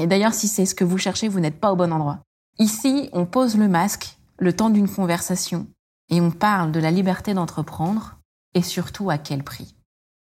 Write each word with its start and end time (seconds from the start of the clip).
Et 0.00 0.06
d'ailleurs, 0.06 0.32
si 0.32 0.48
c'est 0.48 0.64
ce 0.64 0.74
que 0.74 0.84
vous 0.84 0.96
cherchez, 0.96 1.28
vous 1.28 1.40
n'êtes 1.40 1.60
pas 1.60 1.70
au 1.70 1.76
bon 1.76 1.92
endroit. 1.92 2.20
Ici, 2.58 3.10
on 3.12 3.26
pose 3.26 3.58
le 3.58 3.68
masque 3.68 4.16
le 4.38 4.54
temps 4.54 4.70
d'une 4.70 4.88
conversation 4.88 5.66
et 6.08 6.20
on 6.20 6.30
parle 6.30 6.72
de 6.72 6.80
la 6.80 6.90
liberté 6.90 7.34
d'entreprendre 7.34 8.18
et 8.54 8.62
surtout 8.62 9.10
à 9.10 9.18
quel 9.18 9.44
prix. 9.44 9.74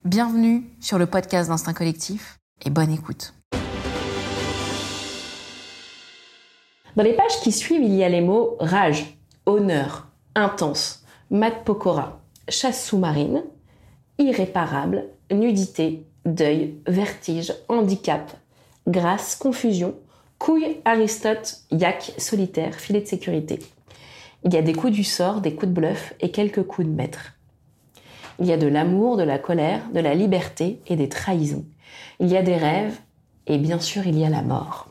Bienvenue 0.05 0.65
sur 0.81 0.99
le 0.99 1.07
podcast 1.07 1.49
d'Instinct 1.49 1.75
Collectif 1.75 2.39
et 2.65 2.71
bonne 2.71 2.93
écoute. 2.93 3.35
Dans 6.95 7.03
les 7.03 7.13
pages 7.13 7.41
qui 7.43 7.51
suivent, 7.51 7.83
il 7.83 7.95
y 7.95 8.05
a 8.05 8.09
les 8.09 8.21
mots 8.21 8.57
rage, 8.61 9.19
honneur, 9.47 10.07
intense, 10.37 11.05
mat 11.31 11.65
pokora, 11.65 12.21
chasse 12.49 12.87
sous-marine, 12.87 13.43
irréparable, 14.19 15.09
nudité, 15.31 16.07
deuil, 16.25 16.81
vertige, 16.87 17.53
handicap, 17.69 18.33
grâce, 18.87 19.37
confusion, 19.37 19.95
couille, 20.39 20.81
Aristote, 20.85 21.61
yak, 21.71 22.13
solitaire, 22.19 22.75
filet 22.75 23.01
de 23.01 23.07
sécurité. 23.07 23.59
Il 24.45 24.55
y 24.55 24.57
a 24.57 24.63
des 24.63 24.75
coups 24.75 24.93
du 24.93 25.05
sort, 25.05 25.41
des 25.41 25.55
coups 25.55 25.69
de 25.69 25.75
bluff 25.75 26.15
et 26.21 26.31
quelques 26.31 26.63
coups 26.63 26.87
de 26.87 26.93
maître. 26.93 27.33
Il 28.39 28.47
y 28.47 28.53
a 28.53 28.57
de 28.57 28.67
l'amour, 28.67 29.17
de 29.17 29.23
la 29.23 29.39
colère, 29.39 29.83
de 29.93 30.01
la 30.01 30.15
liberté 30.15 30.81
et 30.87 30.97
des 30.97 31.09
trahisons. 31.09 31.65
Il 32.21 32.29
y 32.29 32.37
a 32.37 32.43
des 32.43 32.57
rêves 32.57 32.99
et 33.47 33.59
bien 33.59 33.81
sûr 33.81 34.07
il 34.07 34.19
y 34.19 34.25
a 34.25 34.31
la 34.31 34.43
mort. 34.43 34.89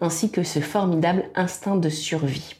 Ainsi 0.00 0.30
que 0.30 0.42
ce 0.42 0.60
formidable 0.60 1.24
instinct 1.34 1.76
de 1.76 1.88
survie. 1.88 2.54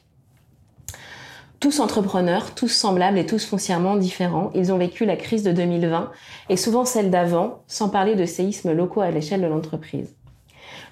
Tous 1.60 1.80
entrepreneurs, 1.80 2.54
tous 2.54 2.68
semblables 2.68 3.18
et 3.18 3.26
tous 3.26 3.44
foncièrement 3.44 3.96
différents, 3.96 4.50
ils 4.54 4.72
ont 4.72 4.78
vécu 4.78 5.04
la 5.04 5.16
crise 5.16 5.42
de 5.42 5.52
2020 5.52 6.10
et 6.48 6.56
souvent 6.56 6.84
celle 6.84 7.10
d'avant, 7.10 7.62
sans 7.66 7.88
parler 7.88 8.14
de 8.14 8.24
séismes 8.26 8.72
locaux 8.72 9.00
à 9.00 9.10
l'échelle 9.10 9.42
de 9.42 9.46
l'entreprise. 9.46 10.14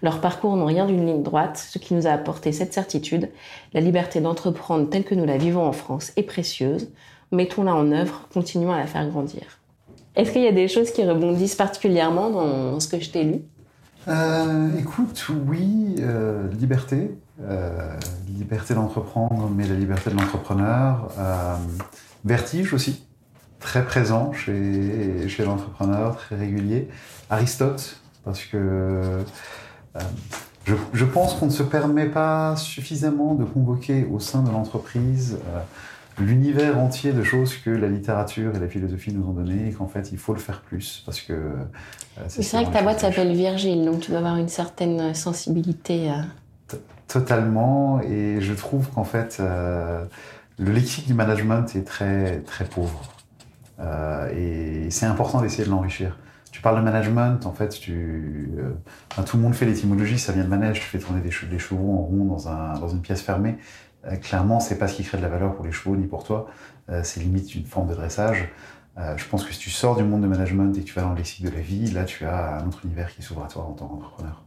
Leurs 0.06 0.20
parcours 0.20 0.54
n'ont 0.54 0.66
rien 0.66 0.86
d'une 0.86 1.04
ligne 1.04 1.24
droite, 1.24 1.58
ce 1.58 1.80
qui 1.80 1.92
nous 1.92 2.06
a 2.06 2.10
apporté 2.10 2.52
cette 2.52 2.72
certitude. 2.72 3.28
La 3.72 3.80
liberté 3.80 4.20
d'entreprendre 4.20 4.88
telle 4.88 5.02
que 5.02 5.16
nous 5.16 5.24
la 5.24 5.36
vivons 5.36 5.66
en 5.66 5.72
France 5.72 6.12
est 6.14 6.22
précieuse. 6.22 6.92
Mettons-la 7.32 7.74
en 7.74 7.90
œuvre, 7.90 8.28
continuons 8.32 8.70
à 8.70 8.78
la 8.78 8.86
faire 8.86 9.04
grandir. 9.08 9.42
Est-ce 10.14 10.30
qu'il 10.30 10.42
y 10.42 10.46
a 10.46 10.52
des 10.52 10.68
choses 10.68 10.92
qui 10.92 11.02
rebondissent 11.02 11.56
particulièrement 11.56 12.30
dans 12.30 12.78
ce 12.78 12.86
que 12.86 13.00
je 13.00 13.10
t'ai 13.10 13.24
lu? 13.24 13.40
Euh, 14.06 14.78
Écoute, 14.78 15.26
oui, 15.48 15.96
euh, 15.98 16.46
liberté. 16.52 17.10
Euh, 17.42 17.96
liberté 18.28 18.74
d'entreprendre, 18.74 19.50
mais 19.52 19.66
la 19.66 19.74
liberté 19.74 20.10
de 20.10 20.14
l'entrepreneur. 20.14 21.08
vertige 22.24 22.72
aussi, 22.72 23.04
très 23.58 23.84
présent 23.84 24.32
chez, 24.32 25.26
chez 25.26 25.44
l'entrepreneur, 25.44 26.16
très 26.16 26.36
régulier. 26.36 26.86
Aristote, 27.28 28.00
parce 28.24 28.44
que 28.44 29.24
je, 30.64 30.74
je, 30.92 31.04
pense 31.04 31.34
qu'on 31.34 31.46
ne 31.46 31.50
se 31.50 31.62
permet 31.62 32.06
pas 32.06 32.56
suffisamment 32.56 33.34
de 33.34 33.44
convoquer 33.44 34.06
au 34.10 34.20
sein 34.20 34.42
de 34.42 34.50
l'entreprise 34.50 35.38
l'univers 36.18 36.78
entier 36.78 37.12
de 37.12 37.22
choses 37.22 37.56
que 37.56 37.70
la 37.70 37.88
littérature 37.88 38.54
et 38.56 38.58
la 38.58 38.68
philosophie 38.68 39.12
nous 39.12 39.28
ont 39.28 39.32
donné 39.32 39.68
et 39.68 39.72
qu'en 39.72 39.86
fait 39.86 40.10
il 40.12 40.18
faut 40.18 40.32
le 40.32 40.38
faire 40.38 40.62
plus 40.62 41.02
parce 41.04 41.20
que 41.20 41.32
euh, 41.32 41.54
c'est 42.28 42.50
vrai 42.52 42.64
que 42.64 42.72
ta 42.72 42.82
boîte 42.82 43.00
s'appelle 43.00 43.34
Virgile 43.34 43.84
donc 43.84 44.00
tu 44.00 44.10
dois 44.10 44.20
avoir 44.20 44.36
une 44.36 44.48
certaine 44.48 45.14
sensibilité 45.14 46.10
euh. 46.10 46.76
totalement 47.06 48.00
et 48.00 48.40
je 48.40 48.54
trouve 48.54 48.88
qu'en 48.90 49.04
fait 49.04 49.38
euh, 49.40 50.04
le 50.58 50.72
lexique 50.72 51.06
du 51.06 51.14
management 51.14 51.66
est 51.76 51.86
très 51.86 52.38
très 52.40 52.64
pauvre. 52.64 53.12
Et 54.34 54.88
c'est 54.88 55.04
important 55.04 55.42
d'essayer 55.42 55.64
de 55.64 55.70
l'enrichir 55.70 56.16
parles 56.66 56.80
de 56.80 56.84
management, 56.84 57.46
en 57.46 57.52
fait, 57.52 57.68
tu, 57.68 58.50
tout 59.24 59.36
le 59.36 59.42
monde 59.44 59.54
fait 59.54 59.66
l'étymologie, 59.66 60.18
ça 60.18 60.32
vient 60.32 60.42
de 60.42 60.48
manège, 60.48 60.80
tu 60.80 60.86
fais 60.86 60.98
tourner 60.98 61.20
des, 61.20 61.30
des 61.48 61.58
chevaux 61.60 61.92
en 61.92 61.98
rond 61.98 62.24
dans, 62.24 62.48
un, 62.48 62.76
dans 62.80 62.88
une 62.88 63.02
pièce 63.02 63.22
fermée. 63.22 63.56
Euh, 64.04 64.16
clairement, 64.16 64.58
c'est 64.58 64.76
pas 64.76 64.88
ce 64.88 64.96
qui 64.96 65.04
crée 65.04 65.16
de 65.16 65.22
la 65.22 65.28
valeur 65.28 65.54
pour 65.54 65.64
les 65.64 65.70
chevaux 65.70 65.94
ni 65.94 66.08
pour 66.08 66.24
toi. 66.24 66.48
Euh, 66.88 67.02
c'est 67.04 67.20
limite 67.20 67.54
une 67.54 67.66
forme 67.66 67.88
de 67.88 67.94
dressage. 67.94 68.48
Euh, 68.98 69.16
je 69.16 69.24
pense 69.28 69.44
que 69.44 69.52
si 69.52 69.60
tu 69.60 69.70
sors 69.70 69.94
du 69.94 70.02
monde 70.02 70.22
de 70.22 70.26
management 70.26 70.76
et 70.76 70.80
que 70.80 70.86
tu 70.86 70.92
vas 70.94 71.02
dans 71.02 71.10
le 71.10 71.18
lexique 71.18 71.44
de 71.44 71.50
la 71.50 71.60
vie, 71.60 71.88
là, 71.92 72.02
tu 72.02 72.24
as 72.24 72.56
un 72.56 72.66
autre 72.66 72.80
univers 72.84 73.14
qui 73.14 73.22
s'ouvre 73.22 73.44
à 73.44 73.46
toi 73.46 73.62
en 73.62 73.72
tant 73.72 73.86
qu'entrepreneur. 73.86 74.42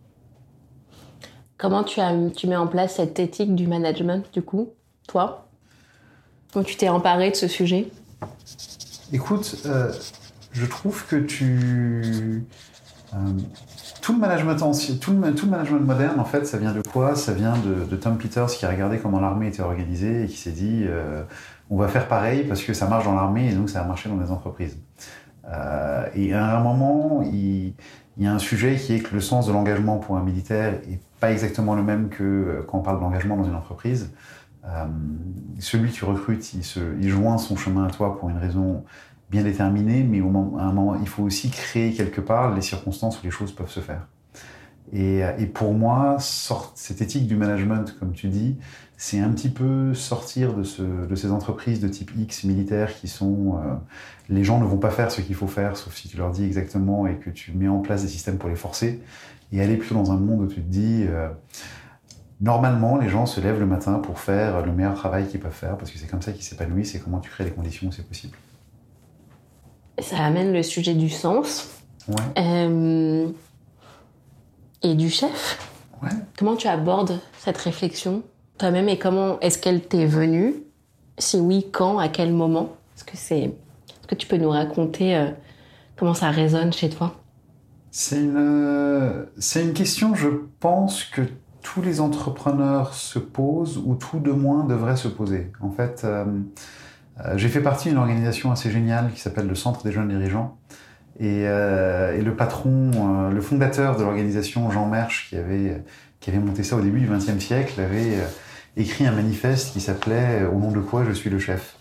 Comment 1.58 1.86
tu, 1.86 2.02
as, 2.02 2.14
tu 2.36 2.48
mets 2.48 2.58
en 2.58 2.68
place 2.68 2.96
cette 2.96 3.18
éthique 3.18 3.56
du 3.56 3.66
management, 3.66 4.30
du 4.34 4.42
coup, 4.42 4.74
toi? 5.08 5.48
Comment 6.52 6.66
tu 6.66 6.76
t'es 6.76 6.90
emparé 6.90 7.32
de 7.32 7.36
ce 7.38 7.48
sujet? 7.48 7.88
Écoute, 9.14 9.66
je 10.52 10.66
trouve 10.66 11.06
que 11.06 11.16
tu 11.16 12.44
tout 14.02 14.14
le 14.14 14.20
management 14.20 14.62
ancien, 14.62 14.96
tout 14.96 15.12
le, 15.12 15.34
tout 15.34 15.46
le, 15.46 15.52
management 15.52 15.80
moderne, 15.80 16.20
en 16.20 16.26
fait, 16.26 16.46
ça 16.46 16.58
vient 16.58 16.74
de 16.74 16.82
quoi? 16.82 17.16
Ça 17.16 17.34
vient 17.34 17.56
de, 17.58 17.84
de, 17.86 17.96
Tom 17.96 18.18
Peters 18.18 18.48
qui 18.48 18.66
a 18.66 18.70
regardé 18.70 19.00
comment 19.00 19.20
l'armée 19.20 19.48
était 19.48 19.62
organisée 19.62 20.24
et 20.24 20.28
qui 20.28 20.38
s'est 20.38 20.52
dit 20.52 20.84
euh, 20.88 21.24
on 21.70 21.78
va 21.78 21.88
faire 21.88 22.08
pareil 22.08 22.44
parce 22.44 22.62
que 22.62 22.74
ça 22.74 22.88
marche 22.88 23.06
dans 23.06 23.16
l'armée 23.16 23.50
et 23.50 23.54
donc 23.54 23.70
ça 23.70 23.82
a 23.82 23.86
marché 23.86 24.10
dans 24.10 24.20
les 24.20 24.32
entreprises. 24.32 24.78
Euh, 25.48 26.06
et 26.16 26.34
à 26.34 26.58
un 26.58 26.64
moment, 26.64 27.24
il, 27.24 27.74
il, 28.18 28.24
y 28.24 28.28
a 28.28 28.34
un 28.34 28.40
sujet 28.40 28.76
qui 28.76 28.94
est 28.94 29.00
que 29.00 29.14
le 29.14 29.22
sens 29.22 29.48
de 29.48 29.54
l'engagement 29.54 29.98
pour 29.98 30.18
un 30.18 30.24
militaire 30.24 30.76
est 30.90 31.00
pas 31.20 31.32
exactement 31.32 31.76
le 31.76 31.84
même 31.84 32.10
que 32.10 32.24
euh, 32.24 32.66
quand 32.68 32.80
on 32.80 32.82
parle 32.82 33.00
d'engagement 33.00 33.38
dans 33.38 33.46
une 33.46 33.56
entreprise. 33.56 34.12
Euh, 34.66 34.86
celui 35.60 35.90
qui 35.90 36.04
recrute, 36.06 36.54
il, 36.54 36.64
se, 36.64 36.80
il 37.00 37.10
joint 37.10 37.38
son 37.38 37.56
chemin 37.56 37.86
à 37.86 37.90
toi 37.90 38.18
pour 38.18 38.30
une 38.30 38.38
raison 38.38 38.84
bien 39.30 39.44
déterminé, 39.44 40.04
mais 40.04 40.22
au 40.22 40.30
moment, 40.30 40.58
à 40.58 40.64
un 40.64 40.74
moment, 40.74 40.98
il 41.00 41.08
faut 41.08 41.24
aussi 41.24 41.50
créer 41.50 41.94
quelque 41.94 42.22
part 42.22 42.54
les 42.54 42.62
circonstances 42.62 43.22
où 43.22 43.26
les 43.26 43.32
choses 43.32 43.52
peuvent 43.52 43.70
se 43.70 43.80
faire. 43.80 44.08
Et, 44.92 45.22
et 45.38 45.46
pour 45.46 45.74
moi, 45.74 46.18
sort, 46.20 46.72
cette 46.76 47.02
éthique 47.02 47.28
du 47.28 47.36
management, 47.36 47.96
comme 48.00 48.12
tu 48.12 48.28
dis, 48.28 48.58
c'est 48.98 49.20
un 49.20 49.30
petit 49.30 49.50
peu 49.50 49.94
sortir 49.94 50.54
de, 50.56 50.64
ce, 50.64 50.82
de 50.82 51.16
ces 51.16 51.32
entreprises 51.32 51.80
de 51.80 51.88
type 51.88 52.12
X 52.18 52.44
militaires 52.44 52.96
qui 52.96 53.08
sont... 53.08 53.60
Euh, 53.64 53.76
les 54.30 54.44
gens 54.44 54.60
ne 54.60 54.66
vont 54.66 54.78
pas 54.78 54.90
faire 54.90 55.12
ce 55.12 55.22
qu'il 55.22 55.36
faut 55.36 55.48
faire, 55.48 55.78
sauf 55.78 55.96
si 55.96 56.08
tu 56.08 56.18
leur 56.18 56.32
dis 56.32 56.44
exactement 56.44 57.08
et 57.08 57.16
que 57.16 57.30
tu 57.30 57.52
mets 57.52 57.68
en 57.68 57.80
place 57.80 58.02
des 58.02 58.10
systèmes 58.10 58.38
pour 58.38 58.50
les 58.50 58.56
forcer, 58.56 59.02
et 59.52 59.62
aller 59.62 59.78
plutôt 59.78 59.96
dans 59.96 60.12
un 60.12 60.18
monde 60.18 60.42
où 60.42 60.48
tu 60.48 60.62
te 60.62 60.70
dis... 60.70 61.06
Euh, 61.08 61.30
Normalement, 62.42 62.98
les 62.98 63.10
gens 63.10 63.26
se 63.26 63.42
lèvent 63.42 63.60
le 63.60 63.66
matin 63.66 64.00
pour 64.00 64.18
faire 64.18 64.66
le 64.66 64.72
meilleur 64.72 64.94
travail 64.94 65.28
qu'ils 65.28 65.42
peuvent 65.42 65.52
faire, 65.52 65.76
parce 65.76 65.92
que 65.92 66.00
c'est 66.00 66.08
comme 66.08 66.22
ça 66.22 66.32
qu'ils 66.32 66.46
s'épanouissent 66.46 66.96
et 66.96 67.00
comment 67.02 67.20
tu 67.20 67.30
crées 67.30 67.44
les 67.44 67.52
conditions 67.52 67.90
où 67.90 67.92
c'est 67.92 68.08
possible 68.08 68.38
ça 70.02 70.18
amène 70.24 70.54
le 70.54 70.64
sujet 70.64 70.94
du 70.94 71.10
sens 71.10 71.70
euh, 72.38 73.28
et 74.82 74.96
du 74.96 75.10
chef. 75.10 75.60
Comment 76.38 76.56
tu 76.56 76.68
abordes 76.68 77.20
cette 77.38 77.58
réflexion 77.58 78.24
toi-même 78.58 78.90
et 78.90 78.98
comment 78.98 79.40
est-ce 79.40 79.58
qu'elle 79.58 79.82
t'est 79.82 80.06
venue? 80.06 80.54
Si 81.18 81.38
oui, 81.38 81.68
quand 81.72 81.98
À 81.98 82.10
quel 82.10 82.34
moment? 82.34 82.76
Est-ce 82.96 83.04
que 83.04 83.16
c'est 83.18 83.44
Est-ce 83.44 84.08
que 84.08 84.16
tu 84.16 84.28
peux 84.28 84.38
nous 84.38 84.50
raconter 84.50 85.16
euh, 85.16 85.32
comment 85.96 86.14
ça 86.14 86.30
résonne 86.30 86.74
chez 86.74 86.90
toi? 86.90 87.16
C'est 87.92 88.20
une 88.20 89.26
c'est 89.38 89.64
une 89.64 89.74
question, 89.74 90.14
je 90.14 90.30
pense 90.60 91.04
que 91.04 91.22
tous 91.62 91.82
les 91.82 92.02
entrepreneurs 92.02 92.94
se 92.94 93.20
posent 93.20 93.78
ou 93.78 93.96
tout 93.96 94.20
de 94.20 94.32
moins 94.32 94.66
devraient 94.66 94.98
se 94.98 95.08
poser. 95.08 95.52
En 95.62 95.72
fait. 95.72 96.02
Euh, 96.04 96.26
euh, 96.26 96.42
j'ai 97.36 97.50
fait 97.50 97.62
partie 97.62 97.90
d'une 97.90 97.98
organisation 97.98 98.52
assez 98.52 98.72
géniale 98.72 99.12
qui 99.14 99.20
s'appelle 99.20 99.48
le 99.48 99.56
Centre 99.56 99.84
des 99.84 99.92
jeunes 99.92 100.08
dirigeants. 100.08 100.58
Et, 101.20 101.44
euh, 101.48 102.18
et 102.18 102.22
le 102.22 102.34
patron, 102.34 102.92
euh, 102.94 103.30
le 103.30 103.42
fondateur 103.42 103.98
de 103.98 104.04
l'organisation, 104.04 104.72
Jean 104.72 104.88
Mersch, 104.88 105.28
qui 105.30 105.36
avait, 105.36 105.84
qui 106.22 106.30
avait 106.30 106.40
monté 106.40 106.64
ça 106.64 106.78
au 106.78 106.82
début 106.82 107.02
du 107.02 107.08
XXe 107.08 107.44
siècle, 107.44 107.80
avait 107.82 108.16
euh, 108.16 108.28
écrit 108.78 109.06
un 109.06 109.12
manifeste 109.12 109.74
qui 109.74 109.82
s'appelait 109.82 110.46
Au 110.46 110.58
nom 110.58 110.72
de 110.72 110.80
quoi 110.80 111.04
je 111.04 111.12
suis 111.12 111.30
le 111.30 111.38
chef? 111.38 111.76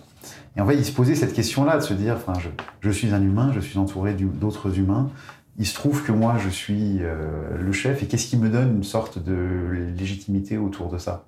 Et 0.56 0.60
en 0.60 0.66
fait, 0.66 0.74
il 0.74 0.84
se 0.84 0.90
posait 0.90 1.14
cette 1.14 1.34
question-là, 1.34 1.76
de 1.76 1.82
se 1.82 1.94
dire, 1.94 2.16
enfin, 2.16 2.32
je, 2.40 2.48
je, 2.80 2.90
suis 2.90 3.14
un 3.14 3.22
humain, 3.22 3.52
je 3.54 3.60
suis 3.60 3.78
entouré 3.78 4.14
d'autres 4.14 4.76
humains. 4.76 5.08
Il 5.56 5.66
se 5.66 5.74
trouve 5.74 6.02
que 6.02 6.10
moi, 6.10 6.36
je 6.42 6.48
suis 6.48 7.00
le 7.00 7.72
chef, 7.72 8.02
et 8.02 8.06
qu'est-ce 8.06 8.26
qui 8.26 8.36
me 8.36 8.48
donne 8.48 8.76
une 8.76 8.84
sorte 8.84 9.22
de 9.22 9.34
légitimité 9.96 10.56
autour 10.56 10.90
de 10.90 10.98
ça? 10.98 11.26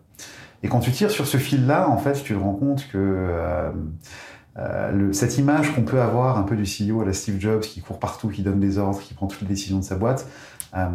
Et 0.62 0.68
quand 0.68 0.80
tu 0.80 0.92
tires 0.92 1.10
sur 1.10 1.26
ce 1.26 1.36
fil-là, 1.36 1.88
en 1.88 1.98
fait, 1.98 2.22
tu 2.22 2.34
te 2.34 2.38
rends 2.38 2.54
compte 2.54 2.88
que 2.88 2.98
euh, 2.98 3.70
euh, 4.58 4.92
le, 4.92 5.12
cette 5.12 5.38
image 5.38 5.74
qu'on 5.74 5.82
peut 5.82 6.00
avoir 6.00 6.38
un 6.38 6.42
peu 6.42 6.56
du 6.56 6.64
CEO 6.64 7.00
à 7.02 7.04
la 7.04 7.12
Steve 7.12 7.40
Jobs 7.40 7.62
qui 7.62 7.80
court 7.80 7.98
partout, 7.98 8.28
qui 8.28 8.42
donne 8.42 8.60
des 8.60 8.78
ordres, 8.78 9.00
qui 9.00 9.14
prend 9.14 9.26
toutes 9.26 9.42
les 9.42 9.48
décisions 9.48 9.78
de 9.78 9.84
sa 9.84 9.96
boîte, 9.96 10.26
Euh, 10.74 10.88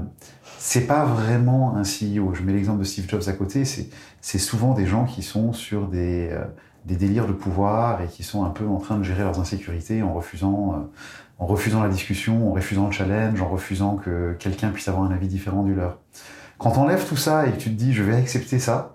c'est 0.57 0.88
pas 0.88 1.06
vraiment 1.06 1.75
un 1.75 1.83
CEO. 1.83 2.33
Je 2.33 2.41
mets 2.44 2.53
l'exemple 2.53 2.79
de 2.79 2.83
Steve 2.83 3.09
Jobs 3.09 3.23
à 3.27 3.33
côté. 3.33 3.63
C'est 3.65 4.39
souvent 4.39 4.73
des 4.73 4.85
gens 4.85 5.06
qui 5.06 5.21
sont 5.21 5.53
sur 5.53 5.88
des, 5.88 6.29
euh, 6.31 6.45
des 6.85 6.95
délires 6.95 7.27
de 7.27 7.33
pouvoir 7.33 8.01
et 8.01 8.07
qui 8.07 8.23
sont 8.23 8.45
un 8.45 8.50
peu 8.50 8.65
en 8.68 8.77
train 8.77 8.97
de 8.97 9.03
gérer 9.03 9.23
leurs 9.23 9.39
insécurités 9.39 10.01
en 10.01 10.13
refusant, 10.13 10.73
euh, 10.73 10.77
en 11.39 11.45
refusant 11.45 11.83
la 11.83 11.89
discussion, 11.89 12.50
en 12.50 12.53
refusant 12.53 12.85
le 12.85 12.91
challenge, 12.91 13.41
en 13.41 13.50
refusant 13.50 13.95
que 13.97 14.33
quelqu'un 14.39 14.69
puisse 14.69 14.88
avoir 14.88 15.03
un 15.03 15.11
avis 15.11 15.27
différent 15.27 15.63
du 15.63 15.75
leur. 15.75 16.00
Quand 16.57 16.71
t'enlèves 16.71 17.06
tout 17.07 17.18
ça 17.18 17.47
et 17.47 17.51
que 17.51 17.57
tu 17.57 17.69
te 17.69 17.75
dis 17.75 17.94
je 17.94 18.03
vais 18.03 18.15
accepter 18.15 18.59
ça, 18.59 18.94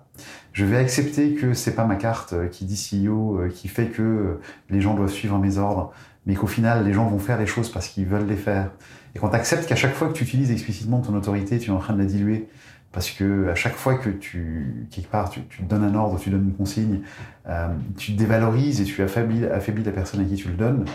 je 0.53 0.65
vais 0.65 0.77
accepter 0.77 1.33
que 1.33 1.53
c'est 1.53 1.75
pas 1.75 1.85
ma 1.85 1.95
carte 1.95 2.33
euh, 2.33 2.47
qui 2.47 2.65
dit 2.65 2.75
CEO, 2.75 3.39
euh, 3.39 3.49
qui 3.49 3.67
fait 3.67 3.87
que 3.87 4.39
les 4.69 4.81
gens 4.81 4.93
doivent 4.93 5.11
suivre 5.11 5.37
mes 5.37 5.57
ordres, 5.57 5.93
mais 6.25 6.35
qu'au 6.35 6.47
final 6.47 6.85
les 6.85 6.93
gens 6.93 7.07
vont 7.07 7.19
faire 7.19 7.39
les 7.39 7.45
choses 7.45 7.71
parce 7.71 7.87
qu'ils 7.87 8.05
veulent 8.05 8.27
les 8.27 8.35
faire. 8.35 8.71
Et 9.15 9.19
quand 9.19 9.29
tu 9.29 9.35
acceptes 9.35 9.67
qu'à 9.67 9.75
chaque 9.75 9.93
fois 9.93 10.07
que 10.07 10.13
tu 10.13 10.23
utilises 10.23 10.51
explicitement 10.51 10.99
ton 10.99 11.15
autorité, 11.15 11.59
tu 11.59 11.69
es 11.69 11.73
en 11.73 11.79
train 11.79 11.93
de 11.93 11.99
la 11.99 12.05
diluer, 12.05 12.47
parce 12.91 13.09
que 13.09 13.49
à 13.49 13.55
chaque 13.55 13.75
fois 13.75 13.95
que 13.95 14.09
tu 14.09 14.87
quelque 14.91 15.09
part 15.09 15.29
tu, 15.29 15.41
donnes 15.63 15.83
un 15.83 15.95
ordre, 15.95 16.19
tu 16.19 16.29
donnes 16.29 16.45
une 16.49 16.55
consigne, 16.55 17.01
euh, 17.47 17.67
tu 17.97 18.13
dévalorises 18.13 18.81
et 18.81 18.83
tu 18.83 19.01
affaiblis, 19.01 19.39
la 19.41 19.91
personne 19.91 20.21
à 20.21 20.25
qui 20.25 20.35
tu 20.35 20.49
le 20.49 20.55
donnes. 20.55 20.85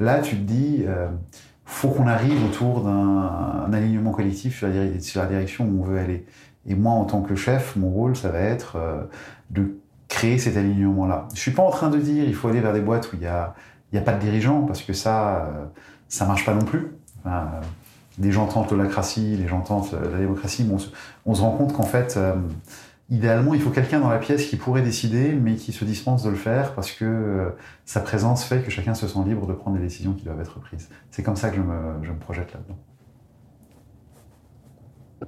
Là, 0.00 0.20
tu 0.20 0.36
te 0.36 0.42
dis, 0.42 0.84
euh, 0.86 1.08
faut 1.64 1.88
qu'on 1.88 2.06
arrive 2.06 2.44
autour 2.44 2.82
d'un 2.82 3.72
alignement 3.72 4.12
collectif 4.12 4.58
sur 4.58 4.68
la, 4.68 5.00
sur 5.00 5.20
la, 5.20 5.26
direction 5.26 5.64
où 5.64 5.82
on 5.82 5.84
veut 5.84 5.98
aller. 5.98 6.24
Et 6.66 6.74
moi, 6.74 6.92
en 6.92 7.04
tant 7.04 7.22
que 7.22 7.34
chef, 7.34 7.76
mon 7.76 7.90
rôle, 7.90 8.16
ça 8.16 8.28
va 8.28 8.40
être 8.40 8.76
euh, 8.76 9.02
de 9.50 9.78
créer 10.08 10.38
cet 10.38 10.56
alignement-là. 10.56 11.28
Je 11.34 11.40
suis 11.40 11.50
pas 11.52 11.62
en 11.62 11.70
train 11.70 11.90
de 11.90 11.98
dire 11.98 12.24
il 12.24 12.34
faut 12.34 12.48
aller 12.48 12.60
vers 12.60 12.72
des 12.72 12.80
boîtes 12.80 13.12
où 13.12 13.16
il 13.16 13.22
y 13.22 13.26
a 13.26 13.54
y 13.92 13.98
a 13.98 14.02
pas 14.02 14.12
de 14.12 14.20
dirigeants 14.20 14.62
parce 14.62 14.82
que 14.82 14.92
ça 14.92 15.46
euh, 15.46 15.64
ça 16.08 16.26
marche 16.26 16.44
pas 16.44 16.54
non 16.54 16.64
plus. 16.64 16.88
Enfin, 17.20 17.50
les 18.18 18.32
gens 18.32 18.46
tentent 18.46 18.70
l'holacratie, 18.70 19.36
les 19.36 19.46
gens 19.46 19.60
tentent 19.60 19.92
la 19.92 20.18
démocratie, 20.18 20.64
mais 20.64 20.74
on 20.74 20.78
se, 20.78 20.88
on 21.26 21.34
se 21.34 21.40
rend 21.40 21.52
compte 21.52 21.72
qu'en 21.72 21.84
fait, 21.84 22.16
euh, 22.16 22.34
idéalement, 23.10 23.54
il 23.54 23.60
faut 23.60 23.70
quelqu'un 23.70 24.00
dans 24.00 24.08
la 24.08 24.18
pièce 24.18 24.46
qui 24.46 24.56
pourrait 24.56 24.82
décider, 24.82 25.32
mais 25.32 25.54
qui 25.54 25.72
se 25.72 25.84
dispense 25.84 26.22
de 26.22 26.30
le 26.30 26.36
faire 26.36 26.74
parce 26.74 26.90
que 26.90 27.04
euh, 27.04 27.50
sa 27.84 28.00
présence 28.00 28.44
fait 28.44 28.62
que 28.62 28.70
chacun 28.70 28.94
se 28.94 29.06
sent 29.06 29.20
libre 29.26 29.46
de 29.46 29.52
prendre 29.52 29.76
les 29.76 29.82
décisions 29.82 30.12
qui 30.12 30.24
doivent 30.24 30.40
être 30.40 30.58
prises. 30.60 30.88
C'est 31.10 31.22
comme 31.22 31.36
ça 31.36 31.50
que 31.50 31.56
je 31.56 31.62
me, 31.62 32.02
je 32.02 32.10
me 32.10 32.18
projette 32.18 32.52
là-dedans. 32.52 32.78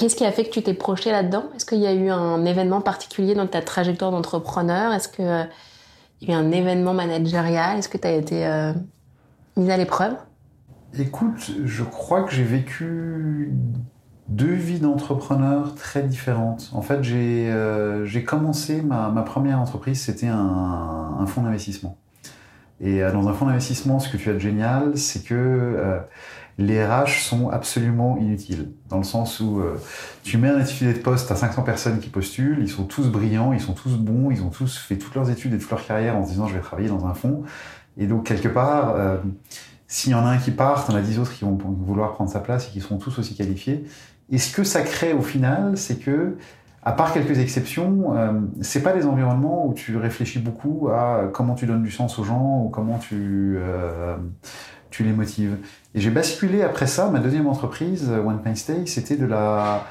Qu'est-ce 0.01 0.17
qui 0.17 0.25
a 0.25 0.33
fait 0.33 0.45
que 0.45 0.51
tu 0.51 0.63
t'es 0.63 0.73
projeté 0.73 1.11
là-dedans? 1.11 1.45
Est-ce 1.55 1.67
qu'il 1.67 1.81
y 1.81 1.87
a 1.87 1.93
eu 1.93 2.09
un 2.09 2.47
événement 2.47 2.81
particulier 2.81 3.35
dans 3.35 3.47
ta 3.47 3.61
trajectoire 3.61 4.11
d'entrepreneur? 4.11 4.95
Est-ce 4.95 5.09
qu'il 5.09 5.27
euh, 5.27 5.45
y 6.23 6.33
a 6.33 6.35
eu 6.35 6.39
un 6.39 6.51
événement 6.53 6.95
managérial? 6.95 7.77
Est-ce 7.77 7.91
que 7.91 7.99
tu 7.99 8.09
as 8.09 8.13
été 8.13 8.47
euh, 8.47 8.73
mise 9.59 9.69
à 9.69 9.77
l'épreuve? 9.77 10.15
Écoute, 10.99 11.51
je 11.67 11.85
crois 11.85 12.23
que 12.23 12.33
j'ai 12.33 12.45
vécu 12.45 13.53
deux 14.29 14.55
vies 14.55 14.81
d'entrepreneur 14.81 15.75
très 15.75 16.03
différentes. 16.03 16.71
En 16.73 16.81
fait, 16.81 17.05
j'ai 17.05 17.51
euh, 17.51 18.07
commencé 18.27 18.81
ma, 18.81 19.11
première 19.21 19.61
entreprise, 19.61 20.01
c'était 20.01 20.29
un, 20.29 21.17
un, 21.21 21.27
fonds 21.27 21.43
d'investissement. 21.43 21.99
Et 22.81 23.03
euh, 23.03 23.13
dans 23.13 23.29
un 23.29 23.35
fonds 23.35 23.45
d'investissement, 23.45 24.01
ce 24.01 24.09
que 24.09 24.17
tu 24.17 24.31
as 24.31 24.33
de 24.33 24.39
génial, 24.39 24.97
c'est 24.97 25.27
que 25.27 26.01
les 26.59 26.85
RH 26.85 27.23
sont 27.23 27.49
absolument 27.49 28.19
inutiles. 28.19 28.73
Dans 28.89 28.99
le 28.99 29.05
sens 29.05 29.41
où 29.41 29.61
euh, 29.61 29.77
tu 30.23 30.37
mets 30.39 30.49
un 30.49 30.59
intitulé 30.59 30.93
de 30.93 30.99
poste 30.99 31.31
à 31.31 31.37
500 31.37 31.63
personnes 31.63 32.01
qui 32.01 32.09
postulent, 32.09 32.59
ils 32.61 32.69
sont 32.69 32.85
tous 32.85 33.09
brillants, 33.09 33.53
ils 33.53 33.61
sont 33.61 33.73
tous 33.73 33.97
bons, 33.97 34.31
ils 34.31 34.43
ont 34.43 34.51
tous 34.51 34.79
fait 34.79 34.97
toutes 34.97 35.15
leurs 35.15 35.31
études 35.31 35.55
et 35.55 35.59
toute 35.59 35.71
leur 35.71 35.87
carrière 35.87 36.17
en 36.17 36.25
se 36.25 36.31
disant 36.31 36.47
je 36.47 36.55
vais 36.55 36.61
travailler 36.61 36.89
dans 36.89 37.07
un 37.07 37.15
fonds. 37.15 37.45
Et 37.97 38.07
donc, 38.07 38.25
quelque 38.25 38.49
part, 38.49 38.95
euh, 38.95 39.19
s'il 39.87 40.13
y 40.13 40.15
en 40.15 40.25
a 40.25 40.31
un 40.31 40.39
qui 40.39 40.51
part, 40.51 40.87
t'en 40.87 40.95
as 40.95 41.03
dix 41.03 41.19
autres 41.19 41.33
qui 41.33 41.45
vont 41.45 41.57
vouloir 41.57 42.15
prendre 42.15 42.31
sa 42.31 42.41
place 42.41 42.69
et 42.69 42.71
qui 42.71 42.81
seront 42.81 42.99
tous 42.99 43.19
aussi 43.19 43.35
qualifiés. 43.35 43.85
Et 44.31 44.39
ce 44.39 44.55
que 44.55 44.65
ça 44.65 44.83
crée 44.83 45.13
au 45.13 45.23
final, 45.23 45.77
c'est 45.77 45.99
que, 45.99 46.37
à 46.83 46.93
part 46.93 47.13
quelques 47.13 47.39
exceptions, 47.39 48.17
euh, 48.17 48.33
c'est 48.61 48.83
pas 48.83 48.93
des 48.93 49.07
environnements 49.07 49.67
où 49.67 49.75
tu 49.75 49.97
réfléchis 49.97 50.39
beaucoup 50.39 50.89
à 50.89 51.31
comment 51.33 51.55
tu 51.55 51.67
donnes 51.67 51.83
du 51.83 51.91
sens 51.91 52.19
aux 52.19 52.25
gens 52.25 52.63
ou 52.65 52.69
comment 52.69 52.99
tu 52.99 53.57
euh, 53.59 54.17
tu 54.91 55.05
les 55.05 55.13
motives. 55.13 55.57
Et 55.95 56.01
j'ai 56.01 56.11
basculé 56.11 56.63
après 56.63 56.87
ça. 56.87 57.11
Ma 57.11 57.19
deuxième 57.19 57.47
entreprise, 57.47 58.11
One 58.11 58.43
Pine 58.43 58.57
Stay, 58.57 58.87
c'était 58.87 59.17
de 59.17 59.27
la 59.27 59.85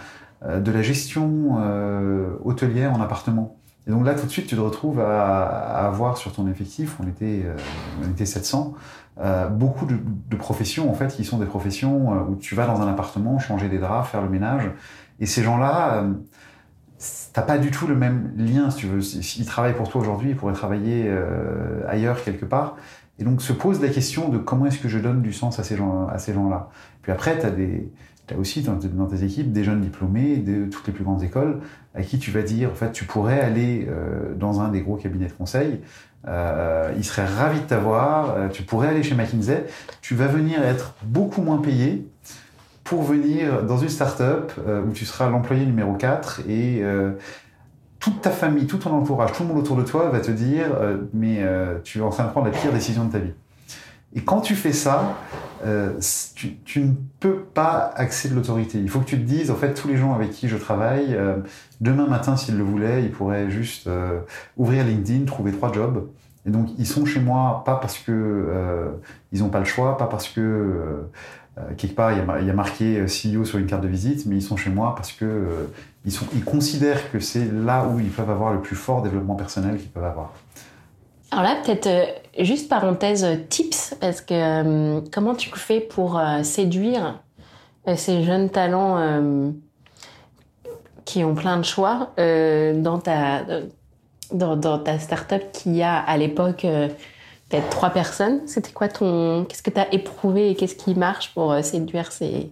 euh, 0.46 0.62
de 0.62 0.72
la 0.72 0.82
gestion 0.82 1.58
euh, 1.60 2.30
hôtelière 2.46 2.94
en 2.94 3.02
appartement. 3.02 3.58
Et 3.88 3.92
donc 3.92 4.06
là, 4.06 4.14
tout 4.14 4.26
de 4.26 4.32
suite, 4.32 4.48
tu 4.48 4.56
te 4.56 4.62
retrouves 4.62 5.02
à, 5.02 5.44
avoir 5.86 6.16
sur 6.16 6.32
ton 6.32 6.48
effectif, 6.48 6.96
on 7.04 7.08
était, 7.10 7.42
euh, 7.44 7.58
on 8.02 8.10
était 8.10 8.26
700, 8.26 8.74
euh, 9.20 9.48
beaucoup 9.50 9.86
de, 9.86 10.36
professions, 10.38 10.90
en 10.90 10.94
fait, 10.94 11.08
qui 11.08 11.26
sont 11.26 11.40
des 11.40 11.46
professions 11.46 12.14
euh, 12.14 12.20
où 12.30 12.36
tu 12.36 12.56
vas 12.56 12.68
dans 12.68 12.82
un 12.82 12.88
appartement, 12.88 13.38
changer 13.38 13.68
des 13.68 13.80
draps, 13.80 14.10
faire 14.10 14.22
le 14.22 14.30
ménage. 14.30 14.72
Et 15.20 15.26
ces 15.26 15.44
gens-là, 15.44 15.96
euh, 15.96 16.14
t'as 17.34 17.42
pas 17.42 17.58
du 17.58 17.72
tout 17.72 17.88
le 17.88 17.96
même 17.96 18.32
lien, 18.38 18.70
si 18.70 18.78
tu 18.78 18.88
veux. 18.88 19.02
S'ils 19.02 19.46
travaillent 19.46 19.76
pour 19.76 19.90
toi 19.90 20.02
aujourd'hui, 20.02 20.32
ils 20.32 20.36
pourraient 20.36 20.54
travailler 20.54 21.06
euh, 21.08 21.82
ailleurs, 21.88 22.24
quelque 22.24 22.46
part. 22.46 22.78
Et 23.20 23.24
donc, 23.24 23.42
se 23.42 23.54
pose 23.54 23.82
la 23.82 23.90
question 23.90 24.30
de 24.30 24.38
comment 24.38 24.66
est-ce 24.66 24.80
que 24.80 24.88
je 24.88 24.98
donne 24.98 25.22
du 25.22 25.34
sens 25.34 25.60
à 25.60 25.64
ces 25.64 25.76
gens-là. 25.76 26.70
Puis 27.02 27.12
après, 27.12 27.38
tu 27.38 27.46
as 28.34 28.38
aussi 28.38 28.62
dans, 28.62 28.78
tes 28.78 29.24
équipes 29.24 29.52
des 29.52 29.64
jeunes 29.64 29.82
diplômés 29.82 30.38
de 30.38 30.66
toutes 30.66 30.88
les 30.88 30.94
plus 30.94 31.04
grandes 31.04 31.24
écoles 31.24 31.60
à 31.96 32.02
qui 32.02 32.18
tu 32.18 32.32
vas 32.32 32.44
dire, 32.44 32.72
en 32.72 32.76
fait, 32.76 32.92
tu 32.92 33.06
pourrais 33.06 33.40
aller 33.40 33.88
euh, 33.90 34.34
dans 34.36 34.62
un 34.62 34.70
des 34.70 34.82
gros 34.82 34.96
cabinets 34.96 35.28
de 35.28 35.34
conseil, 35.34 35.82
euh, 36.28 36.94
ils 36.98 37.04
seraient 37.04 37.26
ravis 37.26 37.60
de 37.62 37.66
t'avoir, 37.66 38.36
euh, 38.36 38.48
tu 38.48 38.64
pourrais 38.64 38.90
aller 38.90 39.04
chez 39.04 39.16
McKinsey, 39.16 39.66
tu 40.02 40.16
vas 40.16 40.28
venir 40.28 40.62
être 40.62 40.94
beaucoup 41.04 41.42
moins 41.42 41.58
payé 41.58 42.08
pour 42.84 43.04
venir 43.04 43.64
dans 43.64 43.78
une 43.78 43.90
start-up 43.90 44.52
où 44.88 44.92
tu 44.94 45.06
seras 45.06 45.30
l'employé 45.30 45.64
numéro 45.64 45.94
4 45.94 46.42
et 46.50 46.82
toute 48.00 48.22
ta 48.22 48.32
famille, 48.32 48.66
tout 48.66 48.78
ton 48.78 48.92
entourage, 48.92 49.34
tout 49.34 49.44
le 49.44 49.50
monde 49.50 49.60
autour 49.60 49.76
de 49.76 49.84
toi 49.84 50.10
va 50.10 50.20
te 50.20 50.32
dire, 50.32 50.68
mais 51.14 51.44
tu 51.84 52.00
es 52.00 52.02
en 52.02 52.10
train 52.10 52.24
de 52.24 52.30
prendre 52.30 52.48
la 52.48 52.54
pire 52.54 52.72
décision 52.72 53.06
de 53.06 53.12
ta 53.12 53.20
vie. 53.20 53.34
Et 54.16 54.22
quand 54.22 54.42
tu 54.42 54.56
fais 54.56 54.74
ça, 54.74 55.16
euh, 55.66 55.92
tu, 56.36 56.56
tu, 56.66 56.80
ne 56.80 56.94
peux 57.20 57.42
pas 57.42 57.92
accéder 57.96 58.34
de 58.34 58.40
l'autorité. 58.40 58.80
Il 58.80 58.90
faut 58.90 59.00
que 59.00 59.06
tu 59.06 59.18
te 59.18 59.24
dises, 59.24 59.52
en 59.52 59.56
fait, 59.56 59.74
tous 59.74 59.88
les 59.88 59.98
gens 59.98 60.16
avec 60.16 60.32
qui 60.32 60.48
je 60.48 60.58
travaille, 60.58 61.14
euh, 61.14 61.38
demain 61.80 62.08
matin, 62.08 62.36
s'ils 62.36 62.58
le 62.58 62.64
voulaient, 62.64 63.04
ils 63.04 63.12
pourraient 63.12 63.52
juste 63.52 63.88
euh, 63.88 64.20
ouvrir 64.58 64.84
LinkedIn, 64.84 65.26
trouver 65.26 65.52
trois 65.52 65.72
jobs. 65.72 66.10
Et 66.48 66.50
donc, 66.50 66.70
ils 66.80 66.88
sont 66.88 67.06
chez 67.06 67.20
moi, 67.20 67.64
pas 67.66 67.76
parce 67.76 68.00
que 68.00 68.12
euh, 68.12 68.90
ils 69.32 69.42
n'ont 69.42 69.50
pas 69.50 69.60
le 69.60 69.66
choix, 69.66 69.98
pas 69.98 70.08
parce 70.08 70.28
que 70.28 70.42
euh, 70.42 71.62
quelque 71.78 71.96
part 71.96 72.12
il 72.14 72.18
y, 72.18 72.22
a, 72.22 72.42
y, 72.42 72.50
a, 72.50 72.54
marqué 72.54 73.06
CEO 73.06 73.44
sur 73.44 73.60
une 73.60 73.68
carte 73.68 73.84
de 73.84 73.88
visite, 73.88 74.26
mais 74.26 74.38
ils 74.38 74.42
sont 74.42 74.56
chez 74.56 74.70
moi 74.70 74.96
parce 74.96 75.12
que 75.12 75.68
ils, 76.06 76.44
considèrent 76.44 77.12
que 77.12 77.20
c'est 77.20 77.46
là 77.52 77.86
où 77.88 78.00
ils 78.00 78.10
peuvent 78.10 78.30
avoir 78.30 78.54
le 78.54 78.62
plus 78.62 78.76
fort 78.76 79.02
développement 79.02 79.36
personnel 79.36 79.78
qu'ils 79.78 79.90
peuvent 79.90 80.06
avoir. 80.06 80.34
Alors 81.32 81.44
là, 81.44 81.58
peut-être 81.64 81.88
euh, 81.88 82.06
juste 82.40 82.70
parenthèse 82.70 83.24
euh, 83.24 83.36
tips, 83.50 83.96
parce 84.00 84.22
que 84.22 84.34
euh, 84.34 85.02
comment 85.12 85.36
tu 85.36 85.50
fais 85.56 85.80
pour 85.80 86.20
séduire 86.44 87.22
ces 87.96 88.24
jeunes 88.24 88.50
talents 88.50 89.52
qui 91.06 91.24
ont 91.24 91.34
plein 91.34 91.58
de 91.58 91.64
choix 91.64 92.12
dans 92.18 93.00
ta 93.00 93.42
dans, 94.32 94.56
dans 94.56 94.78
ta 94.78 95.00
startup 95.00 95.52
qui 95.52 95.82
a 95.82 95.98
à 95.98 96.18
l'époque 96.18 96.68
peut-être 97.50 97.70
trois 97.70 97.90
personnes? 97.90 98.42
C'était 98.46 98.72
quoi 98.72 98.90
ton 98.90 99.46
qu'est-ce 99.46 99.64
que 99.64 99.72
tu 99.72 99.80
as 99.80 99.92
éprouvé 99.92 100.52
et 100.52 100.56
qu'est-ce 100.56 100.76
qui 100.76 100.94
marche 100.94 101.34
pour 101.34 101.56
séduire 101.64 102.12
ces 102.12 102.52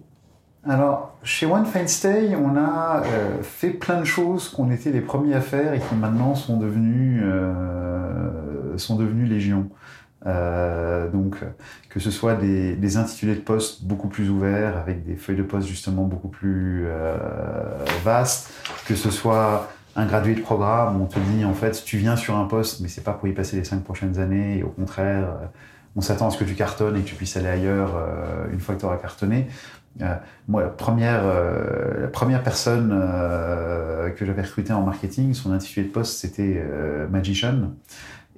alors, 0.68 1.16
chez 1.22 1.46
One 1.46 1.64
Fine 1.64 1.88
Stay, 1.88 2.36
on 2.36 2.54
a 2.56 3.02
euh, 3.04 3.42
fait 3.42 3.70
plein 3.70 3.98
de 3.98 4.04
choses 4.04 4.50
qu'on 4.50 4.70
était 4.70 4.90
les 4.90 5.00
premiers 5.00 5.34
à 5.34 5.40
faire 5.40 5.72
et 5.72 5.78
qui 5.78 5.94
maintenant 5.94 6.34
sont 6.34 6.58
devenus 6.58 7.22
euh, 7.24 8.76
sont 8.76 8.98
légion. 8.98 9.70
Euh, 10.26 11.08
donc, 11.08 11.36
que 11.88 12.00
ce 12.00 12.10
soit 12.10 12.34
des, 12.34 12.96
intitulés 12.96 13.34
de 13.34 13.40
poste 13.40 13.84
beaucoup 13.84 14.08
plus 14.08 14.28
ouverts, 14.30 14.76
avec 14.76 15.04
des 15.04 15.14
feuilles 15.14 15.36
de 15.36 15.42
poste 15.42 15.68
justement 15.68 16.04
beaucoup 16.04 16.28
plus 16.28 16.84
euh, 16.86 17.16
vastes, 18.04 18.52
que 18.86 18.94
ce 18.94 19.10
soit 19.10 19.68
un 19.96 20.06
gradué 20.06 20.34
de 20.34 20.40
programme 20.40 21.00
on 21.00 21.06
te 21.06 21.18
dit 21.18 21.44
en 21.44 21.54
fait 21.54 21.82
tu 21.84 21.96
viens 21.96 22.14
sur 22.14 22.36
un 22.36 22.44
poste 22.44 22.80
mais 22.80 22.88
c'est 22.88 23.02
pas 23.02 23.14
pour 23.14 23.26
y 23.26 23.32
passer 23.32 23.56
les 23.56 23.64
cinq 23.64 23.82
prochaines 23.82 24.20
années 24.20 24.58
et 24.58 24.62
au 24.62 24.68
contraire 24.68 25.26
on 25.96 26.00
s'attend 26.02 26.28
à 26.28 26.30
ce 26.30 26.38
que 26.38 26.44
tu 26.44 26.54
cartonnes 26.54 26.96
et 26.96 27.00
que 27.00 27.08
tu 27.08 27.16
puisses 27.16 27.36
aller 27.36 27.48
ailleurs 27.48 27.96
une 28.52 28.60
fois 28.60 28.76
que 28.76 28.80
tu 28.80 28.86
auras 28.86 28.98
cartonné. 28.98 29.48
Euh, 30.00 30.14
moi, 30.46 30.62
la 30.62 30.68
première, 30.68 31.22
euh, 31.24 32.02
la 32.02 32.08
première 32.08 32.42
personne 32.42 32.90
euh, 32.92 34.10
que 34.10 34.24
j'avais 34.24 34.42
recrutée 34.42 34.72
en 34.72 34.82
marketing, 34.82 35.34
son 35.34 35.52
intitulé 35.52 35.86
de 35.86 35.92
poste, 35.92 36.18
c'était 36.18 36.62
euh, 36.64 37.08
Magician. 37.08 37.72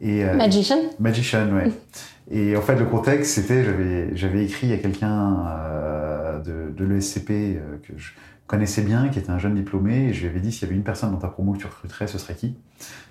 Et, 0.00 0.24
Magician? 0.24 0.78
Magician, 0.98 1.52
ouais. 1.52 1.70
et 2.30 2.56
en 2.56 2.62
fait, 2.62 2.76
le 2.76 2.86
contexte, 2.86 3.34
c'était, 3.34 3.64
j'avais, 3.64 4.16
j'avais 4.16 4.44
écrit 4.44 4.72
à 4.72 4.78
quelqu'un 4.78 5.44
de, 6.44 6.72
de 6.74 6.84
l'ESCP 6.84 7.60
que 7.82 7.92
je 7.98 8.12
connaissais 8.46 8.82
bien, 8.82 9.08
qui 9.08 9.18
était 9.18 9.30
un 9.30 9.38
jeune 9.38 9.54
diplômé, 9.54 10.08
et 10.08 10.12
je 10.14 10.22
lui 10.22 10.28
avais 10.28 10.40
dit 10.40 10.50
s'il 10.50 10.62
y 10.62 10.64
avait 10.70 10.76
une 10.76 10.82
personne 10.82 11.10
dans 11.10 11.18
ta 11.18 11.28
promo 11.28 11.52
que 11.52 11.58
tu 11.58 11.66
recruterais, 11.66 12.06
ce 12.06 12.16
serait 12.16 12.34
qui? 12.34 12.56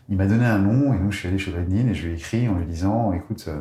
Il 0.09 0.17
m'a 0.17 0.25
donné 0.25 0.45
un 0.45 0.57
nom, 0.57 0.93
et 0.93 0.97
donc 0.97 1.11
je 1.11 1.17
suis 1.19 1.27
allé 1.27 1.37
chez 1.37 1.51
LinkedIn 1.51 1.89
et 1.89 1.93
je 1.93 2.07
lui 2.07 2.13
ai 2.13 2.15
écrit 2.15 2.47
en 2.49 2.57
lui 2.57 2.65
disant, 2.65 3.13
écoute, 3.13 3.45
Euh, 3.47 3.59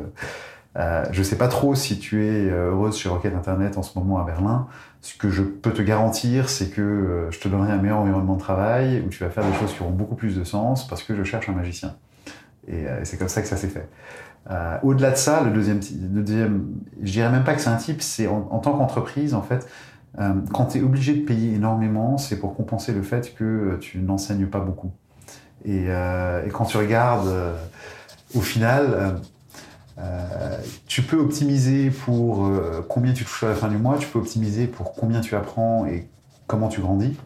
je 1.11 1.23
sais 1.23 1.37
pas 1.37 1.47
trop 1.47 1.75
si 1.75 1.99
tu 1.99 2.25
es 2.25 2.49
euh, 2.49 2.71
heureuse 2.71 2.97
chez 2.97 3.09
Rocket 3.09 3.35
Internet 3.35 3.77
en 3.77 3.83
ce 3.83 3.97
moment 3.97 4.19
à 4.19 4.23
Berlin. 4.23 4.67
Ce 5.01 5.17
que 5.17 5.29
je 5.29 5.43
peux 5.43 5.71
te 5.71 5.81
garantir, 5.81 6.49
c'est 6.49 6.69
que 6.69 6.81
euh, 6.81 7.31
je 7.31 7.39
te 7.39 7.47
donnerai 7.47 7.71
un 7.71 7.77
meilleur 7.77 7.99
environnement 7.99 8.35
de 8.35 8.39
travail 8.39 9.03
où 9.05 9.09
tu 9.09 9.23
vas 9.23 9.29
faire 9.29 9.45
des 9.45 9.53
choses 9.57 9.73
qui 9.73 9.81
auront 9.81 9.91
beaucoup 9.91 10.15
plus 10.15 10.37
de 10.37 10.43
sens 10.43 10.87
parce 10.87 11.03
que 11.03 11.15
je 11.15 11.23
cherche 11.23 11.49
un 11.49 11.53
magicien. 11.53 11.95
Et, 12.67 12.87
euh, 12.87 12.99
c'est 13.03 13.17
comme 13.17 13.29
ça 13.29 13.41
que 13.41 13.47
ça 13.47 13.57
s'est 13.57 13.67
fait. 13.67 13.89
Euh, 14.49 14.77
Au-delà 14.83 15.11
de 15.11 15.15
ça, 15.17 15.41
le 15.43 15.51
deuxième, 15.51 15.81
je 17.01 17.11
dirais 17.11 17.29
même 17.29 17.43
pas 17.43 17.53
que 17.53 17.61
c'est 17.61 17.69
un 17.69 17.77
type, 17.77 18.01
c'est 18.01 18.27
en, 18.27 18.59
tant 18.59 18.73
qu'entreprise, 18.73 19.33
en 19.33 19.41
fait, 19.41 19.67
euh, 20.19 20.33
quand 20.53 20.65
tu 20.65 20.79
es 20.79 20.81
obligé 20.81 21.13
de 21.13 21.25
payer 21.25 21.53
énormément, 21.53 22.17
c'est 22.17 22.39
pour 22.39 22.55
compenser 22.55 22.93
le 22.93 23.03
fait 23.03 23.35
que 23.35 23.43
euh, 23.43 23.77
tu 23.79 23.99
n'enseignes 23.99 24.47
pas 24.47 24.59
beaucoup. 24.59 24.91
Et, 25.65 25.85
euh, 25.87 26.47
quand 26.51 26.65
tu 26.65 26.77
regardes, 26.77 27.27
euh, 27.27 27.55
au 28.33 28.41
final, 28.41 29.19
euh, 30.01 30.57
tu 30.87 31.01
peux 31.01 31.17
optimiser 31.17 31.89
pour 31.89 32.45
euh, 32.45 32.85
combien 32.87 33.13
tu 33.13 33.25
touches 33.25 33.43
à 33.43 33.49
la 33.49 33.55
fin 33.55 33.67
du 33.67 33.77
mois, 33.77 33.97
tu 33.97 34.07
peux 34.07 34.19
optimiser 34.19 34.67
pour 34.67 34.93
combien 34.93 35.21
tu 35.21 35.35
apprends 35.35 35.85
et 35.85 36.07
comment 36.47 36.69
tu 36.69 36.79
grandis. 36.81 37.17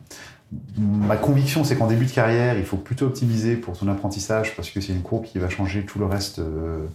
Ma 0.78 1.18
conviction, 1.18 1.64
c'est 1.64 1.76
qu'en 1.76 1.88
début 1.88 2.06
de 2.06 2.12
carrière, 2.12 2.58
il 2.58 2.66
faut 2.66 2.78
plutôt 2.78 3.08
optimiser 3.08 3.56
pour 3.56 3.78
ton 3.78 3.88
apprentissage 3.88 4.56
parce 4.56 4.70
que 4.70 4.82
c'est 4.82 4.94
une 4.94 5.02
courbe 5.02 5.26
qui 5.26 5.40
va 5.40 5.50
changer 5.50 5.84
tout 5.84 6.00
le 6.00 6.06
reste 6.06 6.40
euh, 6.40 6.86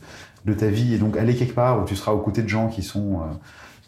de 0.45 0.53
ta 0.53 0.69
vie 0.69 0.95
et 0.95 0.99
donc 0.99 1.17
aller 1.17 1.35
quelque 1.35 1.55
part 1.55 1.83
où 1.83 1.85
tu 1.85 1.97
seras 1.97 2.13
aux 2.13 2.21
côtés 2.21 2.43
de 2.43 2.49
gens 2.49 2.69
qui 2.69 2.83
sont 2.83 3.21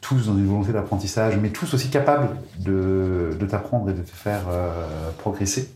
tous 0.00 0.26
dans 0.26 0.34
une 0.34 0.46
volonté 0.46 0.72
d'apprentissage, 0.72 1.36
mais 1.36 1.50
tous 1.50 1.74
aussi 1.74 1.88
capables 1.88 2.28
de, 2.58 3.36
t'apprendre 3.48 3.90
et 3.90 3.92
de 3.92 4.02
te 4.02 4.10
faire 4.10 4.42
progresser, 5.18 5.70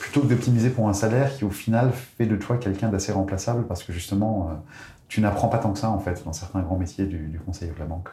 plutôt 0.00 0.22
que 0.22 0.26
d'optimiser 0.26 0.70
pour 0.70 0.88
un 0.88 0.94
salaire 0.94 1.36
qui 1.36 1.44
au 1.44 1.50
final 1.50 1.90
fait 2.16 2.26
de 2.26 2.36
toi 2.36 2.56
quelqu'un 2.56 2.88
d'assez 2.88 3.12
remplaçable 3.12 3.66
parce 3.66 3.82
que 3.84 3.92
justement, 3.92 4.50
tu 5.08 5.20
n'apprends 5.20 5.48
pas 5.48 5.58
tant 5.58 5.72
que 5.72 5.78
ça 5.78 5.90
en 5.90 5.98
fait 5.98 6.24
dans 6.24 6.32
certains 6.32 6.60
grands 6.60 6.76
métiers 6.76 7.06
du, 7.06 7.18
du 7.28 7.38
conseil 7.38 7.70
ou 7.70 7.74
de 7.74 7.78
la 7.78 7.86
banque. 7.86 8.08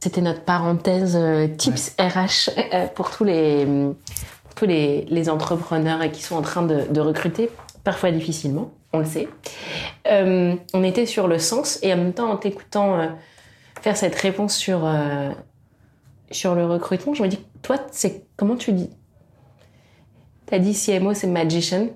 C'était 0.00 0.22
notre 0.22 0.42
parenthèse 0.42 1.14
euh, 1.14 1.46
tips 1.46 1.94
RH 1.98 2.50
euh, 2.72 2.86
pour 2.88 3.10
tous 3.10 3.24
les, 3.24 3.66
pour 4.44 4.54
tous 4.54 4.64
les, 4.64 5.04
les 5.10 5.28
entrepreneurs 5.28 6.10
qui 6.10 6.22
sont 6.22 6.36
en 6.36 6.42
train 6.42 6.62
de, 6.62 6.86
de 6.90 7.00
recruter, 7.00 7.50
parfois 7.84 8.10
difficilement, 8.10 8.70
on 8.94 9.00
le 9.00 9.04
sait. 9.04 9.28
Euh, 10.10 10.54
on 10.72 10.82
était 10.82 11.04
sur 11.04 11.28
le 11.28 11.38
sens 11.38 11.78
et 11.82 11.92
en 11.92 11.98
même 11.98 12.14
temps 12.14 12.30
en 12.30 12.38
t'écoutant 12.38 13.10
faire 13.82 13.96
cette 13.96 14.14
réponse 14.14 14.56
sur, 14.56 14.90
sur 16.30 16.54
le 16.54 16.64
recrutement, 16.64 17.12
je 17.12 17.22
me 17.22 17.28
dis, 17.28 17.38
toi, 17.62 17.76
c'est 17.92 18.24
comment 18.36 18.56
tu 18.56 18.72
dis? 18.72 18.90
T'as 20.46 20.58
dit 20.58 20.74
CMO, 20.74 21.14
c'est 21.14 21.26
magician. 21.26 21.88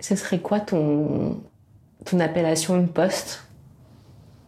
Ce 0.00 0.14
serait 0.14 0.38
quoi 0.38 0.60
ton, 0.60 1.40
ton 2.10 2.20
appellation 2.20 2.80
de 2.80 2.86
poste 2.86 3.46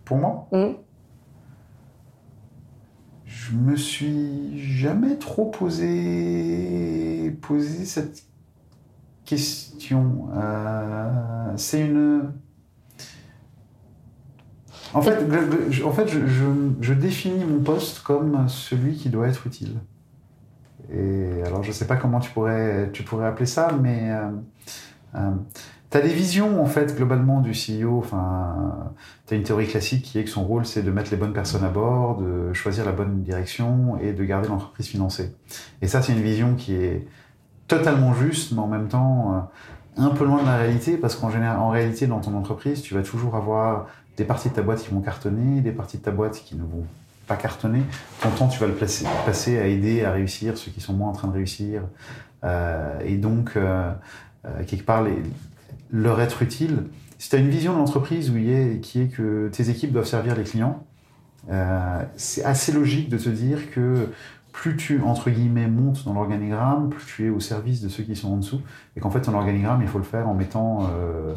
Pour 0.04 0.16
moi, 0.18 0.48
Hmm 0.52 0.72
je 3.26 3.52
me 3.56 3.76
suis 3.76 4.60
jamais 4.60 5.16
trop 5.16 5.46
posé, 5.46 7.30
posé 7.42 7.84
cette 7.84 8.24
question. 9.24 10.28
Euh, 10.36 11.52
c'est 11.56 11.80
une. 11.80 12.32
En 14.94 15.02
fait, 15.02 15.18
je- 15.70 15.84
en 15.84 15.92
fait 15.92 16.08
je, 16.08 16.26
je- 16.26 16.72
je 16.80 16.92
définis 16.94 17.44
mon 17.44 17.60
poste 17.60 18.00
comme 18.00 18.48
celui 18.48 18.94
qui 18.96 19.08
doit 19.10 19.28
être 19.28 19.46
utile. 19.46 19.78
Et 20.92 21.42
alors, 21.46 21.62
je 21.62 21.70
sais 21.70 21.86
pas 21.86 21.96
comment 21.96 22.18
tu 22.18 22.30
pourrais, 22.32 22.90
tu 22.92 23.04
pourrais 23.04 23.26
appeler 23.28 23.46
ça, 23.46 23.68
mais 23.80 24.10
euh, 24.10 24.28
euh, 25.14 25.30
tu 25.90 25.96
as 25.96 26.00
des 26.00 26.12
visions, 26.12 26.62
en 26.62 26.66
fait, 26.66 26.94
globalement, 26.96 27.40
du 27.40 27.52
CEO. 27.52 27.98
Enfin, 27.98 28.92
tu 29.26 29.34
as 29.34 29.36
une 29.36 29.42
théorie 29.42 29.66
classique 29.66 30.02
qui 30.02 30.18
est 30.18 30.24
que 30.24 30.30
son 30.30 30.44
rôle, 30.44 30.66
c'est 30.66 30.82
de 30.82 30.90
mettre 30.90 31.10
les 31.10 31.16
bonnes 31.16 31.32
personnes 31.32 31.64
à 31.64 31.68
bord, 31.68 32.18
de 32.18 32.52
choisir 32.52 32.84
la 32.84 32.92
bonne 32.92 33.22
direction 33.22 33.98
et 34.00 34.12
de 34.12 34.24
garder 34.24 34.48
l'entreprise 34.48 34.86
financée. 34.86 35.34
Et 35.82 35.88
ça, 35.88 36.02
c'est 36.02 36.12
une 36.12 36.22
vision 36.22 36.54
qui 36.54 36.74
est 36.74 37.06
totalement 37.68 38.14
juste, 38.14 38.52
mais 38.52 38.60
en 38.60 38.68
même 38.68 38.88
temps 38.88 39.34
euh, 39.34 40.02
un 40.02 40.10
peu 40.10 40.24
loin 40.24 40.42
de 40.42 40.46
la 40.46 40.56
réalité, 40.56 40.96
parce 40.96 41.16
qu'en 41.16 41.30
général, 41.30 41.58
en 41.58 41.70
réalité, 41.70 42.06
dans 42.06 42.20
ton 42.20 42.36
entreprise, 42.36 42.82
tu 42.82 42.94
vas 42.94 43.02
toujours 43.02 43.36
avoir 43.36 43.86
des 44.16 44.24
parties 44.24 44.50
de 44.50 44.54
ta 44.54 44.62
boîte 44.62 44.82
qui 44.82 44.90
vont 44.90 45.00
cartonner, 45.00 45.60
des 45.60 45.72
parties 45.72 45.98
de 45.98 46.02
ta 46.02 46.10
boîte 46.10 46.42
qui 46.44 46.56
ne 46.56 46.62
vont 46.62 46.84
pas 47.26 47.36
cartonner. 47.36 47.82
Ton 48.20 48.30
temps, 48.30 48.48
tu 48.48 48.58
vas 48.58 48.66
le 48.66 48.74
placer, 48.74 49.06
passer 49.24 49.58
à 49.58 49.66
aider 49.66 50.04
à 50.04 50.12
réussir 50.12 50.58
ceux 50.58 50.70
qui 50.70 50.80
sont 50.80 50.92
moins 50.92 51.10
en 51.10 51.12
train 51.12 51.28
de 51.28 51.32
réussir. 51.32 51.82
Euh, 52.44 52.98
et 53.04 53.16
donc, 53.16 53.52
euh, 53.56 53.92
euh, 54.46 54.64
quelque 54.66 54.84
part, 54.84 55.02
les, 55.02 55.14
leur 55.92 56.20
être 56.20 56.42
utile. 56.42 56.84
Si 57.18 57.28
tu 57.28 57.36
as 57.36 57.38
une 57.38 57.50
vision 57.50 57.72
de 57.74 57.78
l'entreprise 57.78 58.30
où 58.30 58.36
il 58.36 58.50
est, 58.50 58.80
qui 58.80 59.02
est 59.02 59.08
que 59.08 59.48
tes 59.48 59.70
équipes 59.70 59.92
doivent 59.92 60.06
servir 60.06 60.34
les 60.36 60.44
clients, 60.44 60.84
euh, 61.50 62.02
c'est 62.16 62.44
assez 62.44 62.72
logique 62.72 63.08
de 63.08 63.18
te 63.18 63.28
dire 63.28 63.70
que 63.70 64.08
plus 64.52 64.76
tu, 64.76 65.00
entre 65.02 65.30
guillemets, 65.30 65.68
montes 65.68 66.04
dans 66.04 66.12
l'organigramme, 66.12 66.90
plus 66.90 67.04
tu 67.06 67.26
es 67.26 67.30
au 67.30 67.38
service 67.38 67.80
de 67.80 67.88
ceux 67.88 68.02
qui 68.02 68.16
sont 68.16 68.32
en 68.32 68.36
dessous, 68.36 68.60
et 68.96 69.00
qu'en 69.00 69.10
fait, 69.10 69.20
ton 69.20 69.34
organigramme, 69.34 69.80
il 69.80 69.88
faut 69.88 69.98
le 69.98 70.04
faire 70.04 70.28
en 70.28 70.34
mettant... 70.34 70.88
Euh, 70.92 71.34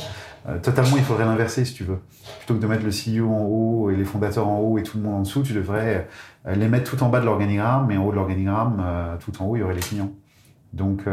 euh, 0.47 0.57
totalement, 0.59 0.97
il 0.97 1.03
faudrait 1.03 1.25
l'inverser, 1.25 1.63
si 1.63 1.73
tu 1.73 1.83
veux. 1.83 1.99
Plutôt 2.39 2.55
que 2.55 2.59
de 2.59 2.67
mettre 2.67 2.83
le 2.83 2.89
CEO 2.89 3.29
en 3.29 3.43
haut 3.43 3.91
et 3.91 3.95
les 3.95 4.03
fondateurs 4.03 4.47
en 4.47 4.59
haut 4.59 4.77
et 4.77 4.83
tout 4.83 4.97
le 4.97 5.03
monde 5.03 5.15
en 5.15 5.21
dessous, 5.21 5.43
tu 5.43 5.53
devrais 5.53 6.07
les 6.45 6.67
mettre 6.67 6.89
tout 6.89 7.03
en 7.03 7.09
bas 7.09 7.19
de 7.19 7.25
l'organigramme, 7.25 7.91
et 7.91 7.97
en 7.97 8.05
haut 8.05 8.11
de 8.11 8.15
l'organigramme, 8.15 8.83
tout 9.19 9.31
en 9.41 9.45
haut, 9.45 9.55
il 9.55 9.59
y 9.59 9.63
aurait 9.63 9.75
les 9.75 9.79
clients. 9.79 10.11
Donc, 10.73 11.03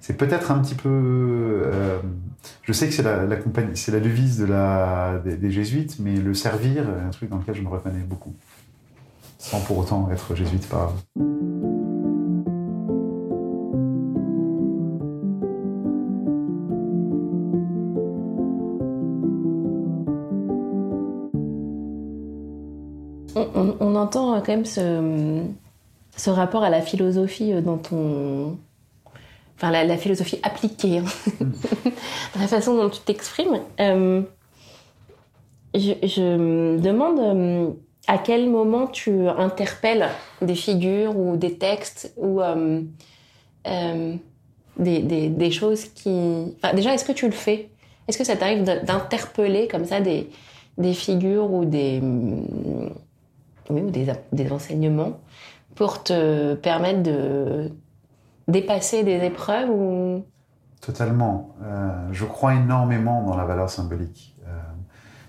c'est 0.00 0.16
peut-être 0.16 0.50
un 0.50 0.60
petit 0.60 0.74
peu... 0.74 0.88
euh, 0.88 1.98
je 2.62 2.72
sais 2.72 2.86
que 2.86 2.94
c'est 2.94 3.02
la, 3.02 3.36
compagnie, 3.36 3.76
c'est 3.76 3.92
la 3.92 4.00
devise 4.00 4.38
des, 5.24 5.50
jésuites, 5.50 5.98
mais 5.98 6.16
le 6.16 6.34
servir, 6.34 6.84
un 6.88 7.10
truc 7.10 7.30
dans 7.30 7.38
lequel 7.38 7.54
je 7.54 7.62
me 7.62 7.68
reconnais 7.68 8.04
beaucoup. 8.04 8.34
Sans 9.38 9.60
pour 9.60 9.78
autant 9.78 10.10
être 10.10 10.34
jésuite 10.34 10.68
par... 10.68 10.94
On 23.80 23.94
entend 23.94 24.40
quand 24.40 24.48
même 24.48 24.64
ce, 24.64 25.42
ce 26.18 26.30
rapport 26.30 26.62
à 26.64 26.70
la 26.70 26.82
philosophie 26.82 27.52
euh, 27.52 27.60
dans 27.60 27.78
ton. 27.78 28.58
Enfin, 29.58 29.70
la, 29.72 29.84
la 29.84 29.96
philosophie 29.96 30.38
appliquée, 30.44 30.98
hein. 30.98 31.04
dans 32.34 32.40
la 32.40 32.46
façon 32.46 32.76
dont 32.76 32.88
tu 32.88 33.00
t'exprimes. 33.00 33.58
Euh, 33.80 34.22
je, 35.74 35.92
je 36.02 36.36
me 36.36 36.78
demande 36.80 37.18
euh, 37.18 37.70
à 38.06 38.18
quel 38.18 38.48
moment 38.48 38.86
tu 38.86 39.26
interpelles 39.28 40.06
des 40.40 40.54
figures 40.54 41.16
ou 41.18 41.36
des 41.36 41.58
textes 41.58 42.12
ou 42.16 42.40
euh, 42.40 42.82
des, 44.78 44.98
des- 45.00 45.28
des 45.28 45.50
choses 45.50 45.86
qui. 45.86 46.54
Enfin, 46.62 46.74
déjà, 46.74 46.94
est-ce 46.94 47.04
que 47.04 47.12
tu 47.12 47.26
le 47.26 47.32
fais? 47.32 47.68
Est-ce 48.06 48.16
que 48.16 48.24
ça 48.24 48.36
t'arrive 48.36 48.62
d'interpeller 48.62 49.68
comme 49.68 49.84
ça 49.84 50.00
des, 50.00 50.30
des 50.78 50.94
figures 50.94 51.52
ou 51.52 51.64
des 51.64 52.00
oui, 53.70 53.82
ou 53.82 53.90
des, 53.90 54.06
des 54.32 54.52
enseignements 54.52 55.18
pour 55.74 56.02
te 56.02 56.54
permettre 56.54 57.02
de 57.02 57.70
dépasser 58.48 59.04
des 59.04 59.24
épreuves 59.24 59.70
ou? 59.70 60.24
Totalement. 60.80 61.54
Euh, 61.62 62.08
je 62.12 62.24
crois 62.24 62.54
énormément 62.54 63.22
dans 63.22 63.36
la 63.36 63.44
valeur 63.44 63.68
symbolique. 63.68 64.36
Euh, 64.46 64.50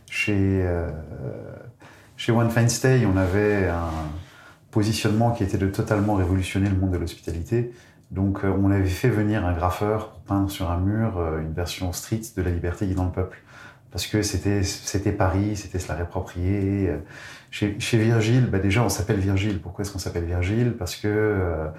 chez, 0.09 0.61
euh, 0.63 0.89
chez 2.17 2.31
One 2.31 2.49
Fine 2.49 2.69
Stay, 2.69 3.05
on 3.05 3.17
avait 3.17 3.67
un 3.67 3.89
positionnement 4.71 5.31
qui 5.31 5.43
était 5.43 5.57
de 5.57 5.67
totalement 5.67 6.15
révolutionner 6.15 6.69
le 6.69 6.75
monde 6.75 6.91
de 6.91 6.97
l'hospitalité. 6.97 7.73
Donc, 8.11 8.43
on 8.43 8.71
avait 8.71 8.85
fait 8.85 9.09
venir 9.09 9.45
un 9.45 9.53
graffeur 9.53 10.09
pour 10.09 10.21
peindre 10.21 10.49
sur 10.49 10.71
un 10.71 10.79
mur 10.79 11.21
une 11.39 11.53
version 11.53 11.93
street 11.93 12.21
de 12.35 12.41
la 12.41 12.49
liberté 12.49 12.87
guidant 12.87 13.05
le 13.05 13.11
peuple. 13.11 13.39
Parce 13.91 14.07
que 14.07 14.23
c'était, 14.23 15.11
Paris, 15.11 15.55
c'était 15.55 15.77
se 15.77 15.87
la 15.87 15.95
réapproprier. 15.95 16.91
Chez, 17.51 17.79
chez 17.79 17.97
Virgile, 17.99 18.47
bah 18.47 18.57
déjà, 18.57 18.83
on 18.83 18.89
s'appelle 18.89 19.19
Virgile. 19.19 19.61
Pourquoi 19.61 19.83
est-ce 19.83 19.91
qu'on 19.91 19.99
s'appelle 19.99 20.25
Virgile? 20.25 20.75
Parce 20.77 20.95
que 20.95 21.69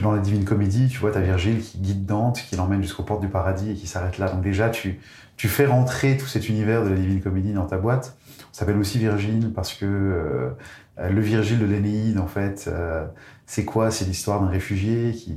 dans 0.00 0.12
la 0.12 0.20
Divine 0.20 0.44
Comédie, 0.44 0.88
tu 0.88 0.98
vois, 0.98 1.10
t'as 1.10 1.20
Virgile 1.20 1.60
qui 1.60 1.78
guide 1.78 2.06
Dante, 2.06 2.40
qui 2.48 2.56
l'emmène 2.56 2.82
jusqu'aux 2.82 3.02
portes 3.02 3.20
du 3.20 3.28
paradis 3.28 3.72
et 3.72 3.74
qui 3.74 3.86
s'arrête 3.86 4.18
là. 4.18 4.30
Donc 4.30 4.42
déjà, 4.42 4.70
tu, 4.70 5.00
tu 5.36 5.48
fais 5.48 5.66
rentrer 5.66 6.16
tout 6.16 6.26
cet 6.26 6.48
univers 6.48 6.84
de 6.84 6.90
la 6.90 6.96
Divine 6.96 7.20
Comédie 7.20 7.52
dans 7.52 7.66
ta 7.66 7.78
boîte. 7.78 8.16
On 8.50 8.54
s'appelle 8.54 8.76
aussi 8.76 8.98
Virgile 8.98 9.52
parce 9.54 9.72
que 9.74 9.84
euh, 9.86 10.50
le 10.98 11.20
Virgile 11.20 11.58
de 11.58 11.64
l'Énéide, 11.64 12.18
en 12.18 12.26
fait, 12.26 12.66
euh, 12.68 13.06
c'est 13.46 13.64
quoi? 13.64 13.90
C'est 13.90 14.04
l'histoire 14.04 14.40
d'un 14.40 14.48
réfugié 14.48 15.12
qui 15.12 15.34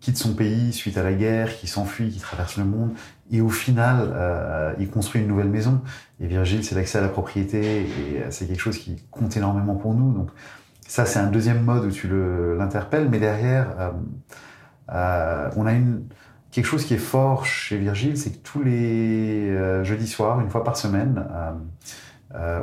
quitte 0.00 0.16
son 0.16 0.34
pays 0.34 0.72
suite 0.72 0.96
à 0.96 1.02
la 1.02 1.12
guerre, 1.12 1.56
qui 1.56 1.66
s'enfuit, 1.66 2.10
qui 2.10 2.20
traverse 2.20 2.56
le 2.56 2.64
monde, 2.64 2.92
et 3.30 3.40
au 3.40 3.48
final, 3.48 4.12
euh, 4.14 4.72
il 4.78 4.88
construit 4.88 5.20
une 5.22 5.28
nouvelle 5.28 5.48
maison. 5.48 5.80
Et 6.20 6.26
Virgile, 6.26 6.62
c'est 6.62 6.74
l'accès 6.74 6.98
à 6.98 7.00
la 7.00 7.08
propriété, 7.08 7.82
et 7.82 8.22
euh, 8.22 8.26
c'est 8.30 8.46
quelque 8.46 8.60
chose 8.60 8.78
qui 8.78 9.02
compte 9.10 9.36
énormément 9.36 9.74
pour 9.74 9.94
nous. 9.94 10.12
Donc 10.12 10.30
ça, 10.88 11.04
c'est 11.04 11.18
un 11.18 11.26
deuxième 11.30 11.62
mode 11.62 11.84
où 11.84 11.90
tu 11.90 12.08
le- 12.08 12.56
l'interpelles, 12.56 13.08
mais 13.10 13.18
derrière, 13.20 13.66
euh, 13.78 13.90
euh, 14.92 15.50
on 15.56 15.66
a 15.66 15.72
quelque 16.50 16.64
chose 16.64 16.84
qui 16.84 16.94
est 16.94 16.96
fort 16.96 17.44
chez 17.44 17.76
Virgile, 17.76 18.16
c'est 18.16 18.30
que 18.30 18.38
tous 18.38 18.62
les 18.62 19.50
euh, 19.50 19.84
jeudis 19.84 20.08
soirs, 20.08 20.40
une 20.40 20.48
fois 20.48 20.64
par 20.64 20.76
semaine, 20.76 21.24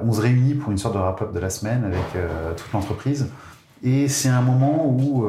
on 0.03 0.11
se 0.11 0.21
réunit 0.21 0.55
pour 0.55 0.71
une 0.71 0.77
sorte 0.77 0.95
de 0.95 0.99
wrap-up 0.99 1.31
de 1.33 1.39
la 1.39 1.49
semaine 1.49 1.83
avec 1.85 2.57
toute 2.57 2.71
l'entreprise. 2.73 3.31
Et 3.83 4.07
c'est 4.07 4.29
un 4.29 4.41
moment 4.41 4.87
où 4.87 5.25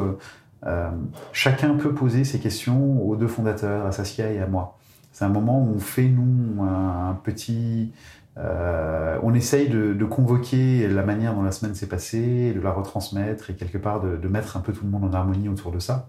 chacun 1.33 1.75
peut 1.75 1.93
poser 1.95 2.25
ses 2.25 2.39
questions 2.39 3.07
aux 3.07 3.17
deux 3.17 3.29
fondateurs, 3.29 3.87
à 3.87 3.93
Saskia 3.93 4.31
et 4.33 4.41
à 4.41 4.47
moi. 4.47 4.79
C'est 5.13 5.25
un 5.25 5.31
moment 5.31 5.59
où 5.63 5.75
on 5.77 5.79
fait, 5.79 6.09
nous, 6.09 6.63
un, 6.63 7.19
petit... 7.25 7.93
on 8.37 9.35
essaye 9.35 9.69
de, 9.69 10.05
convoquer 10.05 10.89
la 10.89 11.03
manière 11.03 11.35
dont 11.35 11.43
la 11.43 11.53
semaine 11.53 11.75
s'est 11.75 11.89
passée, 11.89 12.53
de 12.53 12.61
la 12.61 12.71
retransmettre 12.71 13.51
et 13.51 13.55
quelque 13.55 13.79
part 13.79 14.01
de, 14.01 14.17
de, 14.17 14.29
mettre 14.29 14.57
un 14.57 14.61
peu 14.61 14.73
tout 14.73 14.85
le 14.85 14.91
monde 14.91 15.05
en 15.05 15.13
harmonie 15.13 15.49
autour 15.49 15.73
de 15.73 15.79
ça. 15.79 16.09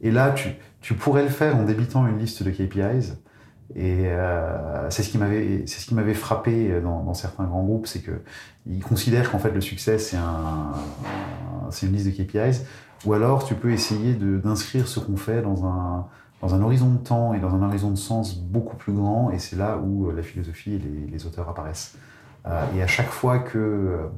Et 0.00 0.10
là, 0.10 0.30
tu, 0.30 0.48
tu 0.80 0.94
pourrais 0.94 1.22
le 1.22 1.28
faire 1.28 1.56
en 1.56 1.64
débitant 1.64 2.06
une 2.06 2.18
liste 2.18 2.42
de 2.42 2.50
KPIs. 2.50 3.14
Et 3.76 4.06
euh, 4.06 4.90
c'est 4.90 5.04
ce 5.04 5.10
qui 5.10 5.18
m'avait 5.18 5.64
c'est 5.66 5.78
ce 5.78 5.86
qui 5.86 5.94
m'avait 5.94 6.14
frappé 6.14 6.80
dans, 6.80 7.04
dans, 7.04 7.14
certains 7.14 7.44
grands 7.44 7.62
groupes, 7.62 7.86
c'est 7.86 8.00
que 8.00 8.22
ils 8.66 8.82
considèrent 8.82 9.30
qu'en 9.30 9.38
fait 9.38 9.52
le 9.52 9.60
succès 9.60 9.98
c'est 9.98 10.16
un, 10.16 10.72
c'est 11.70 11.86
une 11.86 11.92
liste 11.92 12.06
de 12.06 12.10
KPIs, 12.10 12.64
ou 13.04 13.12
alors 13.12 13.44
tu 13.44 13.54
peux 13.54 13.70
essayer 13.70 14.14
d'inscrire 14.14 14.88
ce 14.88 14.98
qu'on 14.98 15.16
fait 15.16 15.40
dans 15.42 15.66
un 15.66 16.08
dans 16.40 16.54
un 16.54 16.62
horizon 16.62 16.90
de 16.90 16.98
temps 16.98 17.34
et 17.34 17.38
dans 17.38 17.54
un 17.54 17.62
horizon 17.62 17.90
de 17.90 17.96
sens 17.96 18.36
beaucoup 18.36 18.76
plus 18.76 18.92
grand, 18.92 19.30
et 19.30 19.38
c'est 19.38 19.56
là 19.56 19.76
où 19.78 20.10
la 20.10 20.22
philosophie 20.22 20.74
et 20.74 21.10
les, 21.10 21.26
auteurs 21.26 21.48
apparaissent. 21.48 21.96
Euh, 22.46 22.64
et 22.74 22.82
à 22.82 22.86
chaque 22.86 23.10
fois 23.10 23.38
que 23.38 24.08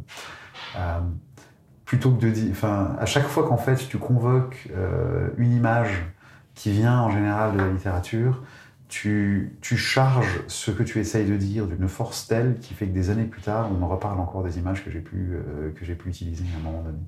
euh, 0.77 1.01
plutôt 1.85 2.13
que 2.13 2.25
de 2.25 2.31
dire, 2.31 2.49
enfin, 2.51 2.97
à 2.99 3.07
chaque 3.07 3.27
fois 3.27 3.47
qu'en 3.47 3.57
fait 3.57 3.77
tu 3.89 3.99
convoques 3.99 4.69
euh, 4.75 5.29
une 5.37 5.53
image 5.53 6.07
qui 6.55 6.71
vient 6.71 7.01
en 7.01 7.11
général 7.11 7.53
de 7.55 7.59
la 7.59 7.69
littérature, 7.69 8.43
tu, 8.89 9.57
tu 9.61 9.77
charges 9.77 10.41
ce 10.49 10.71
que 10.71 10.83
tu 10.83 11.01
essayes 11.01 11.29
de 11.29 11.37
dire 11.37 11.67
d'une 11.67 11.89
force 11.89 12.29
telle 12.29 12.59
qui 12.61 12.75
fait 12.75 12.87
que 12.87 12.93
des 12.93 13.11
années 13.11 13.25
plus 13.25 13.41
tard, 13.41 13.71
on 13.71 13.75
me 13.75 13.85
reparle 13.85 14.21
encore 14.21 14.43
des 14.43 14.59
images 14.59 14.85
que 14.85 14.91
j'ai 14.91 15.01
pu, 15.01 15.33
euh, 15.33 15.73
que 15.75 15.85
j'ai 15.85 15.95
pu 15.95 16.11
utiliser 16.11 16.45
à 16.55 16.61
un 16.61 16.63
moment 16.63 16.83
donné. 16.83 16.99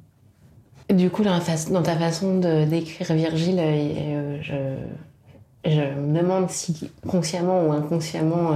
Du 0.90 1.10
coup, 1.10 1.22
dans, 1.22 1.38
dans 1.70 1.82
ta 1.82 1.96
façon 1.96 2.38
de 2.38 2.64
décrire 2.64 3.14
Virgile, 3.14 3.58
euh, 3.58 4.38
je, 4.42 5.70
je, 5.70 5.80
me 5.80 6.20
demande 6.20 6.50
si 6.50 6.90
consciemment 7.06 7.66
ou 7.66 7.72
inconsciemment, 7.72 8.50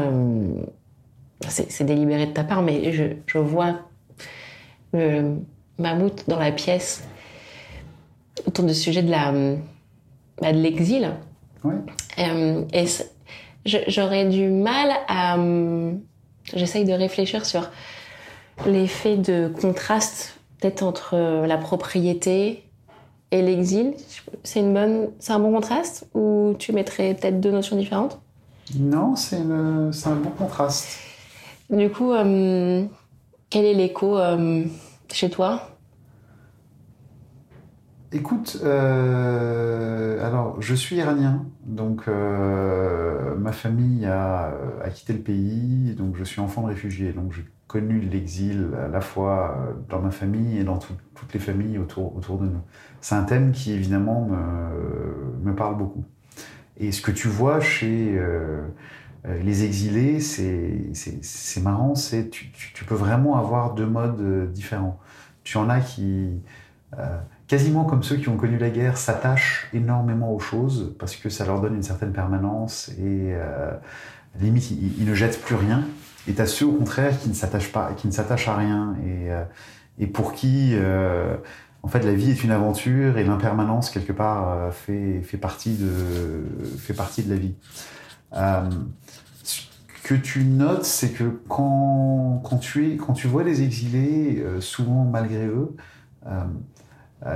c'est 1.48 1.84
délibéré 1.84 2.26
de 2.26 2.32
ta 2.32 2.44
part, 2.44 2.62
mais 2.62 2.92
je, 2.92 3.04
je 3.26 3.38
vois 3.38 3.80
le, 4.92 5.38
mammouth 5.78 6.24
dans 6.28 6.38
la 6.38 6.52
pièce 6.52 7.04
autour 8.46 8.64
du 8.64 8.74
sujet 8.74 9.02
de 9.02 9.10
la 9.10 9.32
bah, 10.40 10.52
de 10.52 10.58
l'exil. 10.58 11.10
Euh, 12.18 12.64
et 12.72 12.84
j'aurais 13.64 14.28
du 14.28 14.48
mal 14.48 14.90
à 15.08 15.36
j'essaye 16.54 16.84
de 16.84 16.92
réfléchir 16.92 17.44
sur 17.44 17.70
l'effet 18.66 19.16
de 19.16 19.52
contraste 19.60 20.37
peut-être 20.60 20.82
entre 20.82 21.16
la 21.46 21.56
propriété 21.56 22.64
et 23.30 23.42
l'exil. 23.42 23.94
C'est 24.42 24.60
une 24.60 24.74
bonne 24.74 25.10
c'est 25.18 25.32
un 25.32 25.38
bon 25.38 25.52
contraste 25.52 26.08
ou 26.14 26.54
tu 26.58 26.72
mettrais 26.72 27.14
peut-être 27.14 27.40
deux 27.40 27.50
notions 27.50 27.76
différentes? 27.76 28.18
Non, 28.78 29.16
c'est 29.16 29.36
un 29.36 30.14
bon 30.16 30.30
contraste. 30.36 30.98
Du 31.70 31.90
coup, 31.90 32.12
euh, 32.12 32.84
quel 33.50 33.64
est 33.64 33.74
l'écho 33.74 34.18
euh, 34.18 34.64
chez 35.12 35.30
toi? 35.30 35.77
Écoute, 38.10 38.62
euh, 38.64 40.26
alors 40.26 40.62
je 40.62 40.74
suis 40.74 40.96
iranien, 40.96 41.44
donc 41.66 42.08
euh, 42.08 43.36
ma 43.36 43.52
famille 43.52 44.06
a, 44.06 44.54
a, 44.82 44.88
quitté 44.88 45.12
le 45.12 45.18
pays, 45.18 45.94
donc 45.94 46.16
je 46.16 46.24
suis 46.24 46.40
enfant 46.40 46.62
de 46.62 46.68
réfugié, 46.68 47.12
donc 47.12 47.32
j'ai 47.34 47.44
connu 47.66 48.00
l'exil 48.00 48.70
à 48.82 48.88
la 48.88 49.02
fois 49.02 49.76
dans 49.90 50.00
ma 50.00 50.10
famille 50.10 50.56
et 50.56 50.64
dans 50.64 50.78
toutes 50.78 51.34
les 51.34 51.38
familles 51.38 51.76
autour, 51.76 52.16
autour 52.16 52.38
de 52.38 52.46
nous. 52.46 52.62
C'est 53.02 53.14
un 53.14 53.24
thème 53.24 53.52
qui 53.52 53.72
évidemment 53.72 54.26
me, 54.26 55.50
me, 55.50 55.54
parle 55.54 55.76
beaucoup. 55.76 56.04
Et 56.78 56.92
ce 56.92 57.02
que 57.02 57.10
tu 57.10 57.28
vois 57.28 57.60
chez 57.60 58.14
euh, 58.16 58.62
les 59.42 59.64
exilés, 59.64 60.20
c'est 60.20 61.60
marrant, 61.60 61.94
c'est 61.94 62.30
tu, 62.30 62.50
tu, 62.52 62.84
peux 62.86 62.94
vraiment 62.94 63.36
avoir 63.36 63.74
deux 63.74 63.86
modes 63.86 64.50
différents. 64.50 64.98
Tu 65.44 65.58
en 65.58 65.68
as 65.68 65.80
qui 65.80 66.02
euh, 66.02 66.38
quasiment 67.48 67.84
comme 67.84 68.02
ceux 68.02 68.16
qui 68.16 68.28
ont 68.28 68.36
connu 68.36 68.58
la 68.58 68.70
guerre, 68.70 68.96
s'attachent 68.96 69.68
énormément 69.72 70.32
aux 70.32 70.38
choses 70.38 70.94
parce 70.98 71.16
que 71.16 71.30
ça 71.30 71.44
leur 71.44 71.60
donne 71.60 71.74
une 71.74 71.82
certaine 71.82 72.12
permanence 72.12 72.90
et 72.98 73.32
euh, 73.34 73.72
limite 74.38 74.70
ils, 74.70 75.04
ne 75.04 75.14
jettent 75.14 75.40
plus 75.40 75.56
rien. 75.56 75.82
Et 76.28 76.34
t'as 76.34 76.46
ceux 76.46 76.66
au 76.66 76.72
contraire 76.72 77.18
qui 77.18 77.30
ne 77.30 77.34
s'attachent 77.34 77.72
pas, 77.72 77.92
qui 77.96 78.06
ne 78.06 78.12
s'attachent 78.12 78.48
à 78.48 78.56
rien 78.56 78.94
et, 79.02 79.32
euh, 79.32 79.44
et 79.98 80.06
pour 80.06 80.34
qui 80.34 80.72
euh, 80.74 81.36
en 81.82 81.88
fait 81.88 82.04
la 82.04 82.12
vie 82.12 82.30
est 82.30 82.44
une 82.44 82.50
aventure 82.50 83.16
et 83.16 83.24
l'impermanence 83.24 83.88
quelque 83.88 84.12
part 84.12 84.50
euh, 84.50 84.70
fait, 84.70 85.22
fait 85.22 85.38
partie 85.38 85.74
de 85.74 86.44
fait 86.76 86.94
partie 86.94 87.22
de 87.22 87.30
la 87.30 87.36
vie. 87.36 87.54
Euh, 88.34 88.68
ce 89.42 89.62
que 90.02 90.14
tu 90.14 90.44
notes, 90.44 90.84
c'est 90.84 91.10
que 91.10 91.24
quand, 91.48 92.42
quand, 92.44 92.58
tu 92.58 92.92
es, 92.92 92.96
quand 92.96 93.14
tu 93.14 93.26
vois 93.26 93.42
les 93.42 93.62
exilés, 93.62 94.42
souvent 94.60 95.04
malgré 95.04 95.46
eux, 95.46 95.74
euh, 96.26 96.44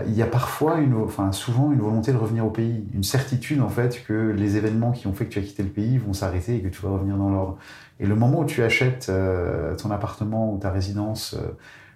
il 0.06 0.14
y 0.14 0.22
a 0.22 0.26
parfois, 0.26 0.78
une, 0.78 0.94
enfin 0.94 1.32
souvent, 1.32 1.72
une 1.72 1.80
volonté 1.80 2.12
de 2.12 2.16
revenir 2.16 2.46
au 2.46 2.50
pays, 2.50 2.84
une 2.94 3.02
certitude 3.02 3.60
en 3.60 3.68
fait 3.68 4.04
que 4.06 4.30
les 4.30 4.56
événements 4.56 4.92
qui 4.92 5.08
ont 5.08 5.12
fait 5.12 5.26
que 5.26 5.32
tu 5.32 5.38
as 5.40 5.42
quitté 5.42 5.64
le 5.64 5.70
pays 5.70 5.98
vont 5.98 6.12
s'arrêter 6.12 6.54
et 6.56 6.60
que 6.60 6.68
tu 6.68 6.80
vas 6.82 6.90
revenir 6.90 7.16
dans 7.16 7.30
l'ordre. 7.30 7.58
Et 7.98 8.06
le 8.06 8.14
moment 8.14 8.40
où 8.40 8.44
tu 8.44 8.62
achètes 8.62 9.08
euh, 9.08 9.74
ton 9.74 9.90
appartement 9.90 10.52
ou 10.54 10.58
ta 10.58 10.70
résidence 10.70 11.34
euh, 11.34 11.52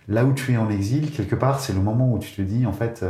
là 0.08 0.24
où 0.24 0.32
tu 0.32 0.52
es 0.52 0.56
en 0.56 0.68
exil, 0.68 1.12
quelque 1.12 1.36
part, 1.36 1.60
c'est 1.60 1.72
le 1.72 1.80
moment 1.80 2.12
où 2.12 2.18
tu 2.18 2.32
te 2.32 2.42
dis 2.42 2.66
en 2.66 2.72
fait, 2.72 3.04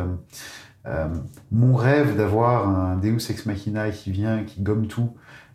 mon 1.51 1.75
rêve 1.75 2.17
d'avoir 2.17 2.69
un 2.69 2.97
Deus 2.97 3.31
ex 3.31 3.45
machina 3.45 3.91
qui 3.91 4.11
vient, 4.13 4.45
qui 4.45 4.63
gomme 4.63 4.87
tout 4.87 5.11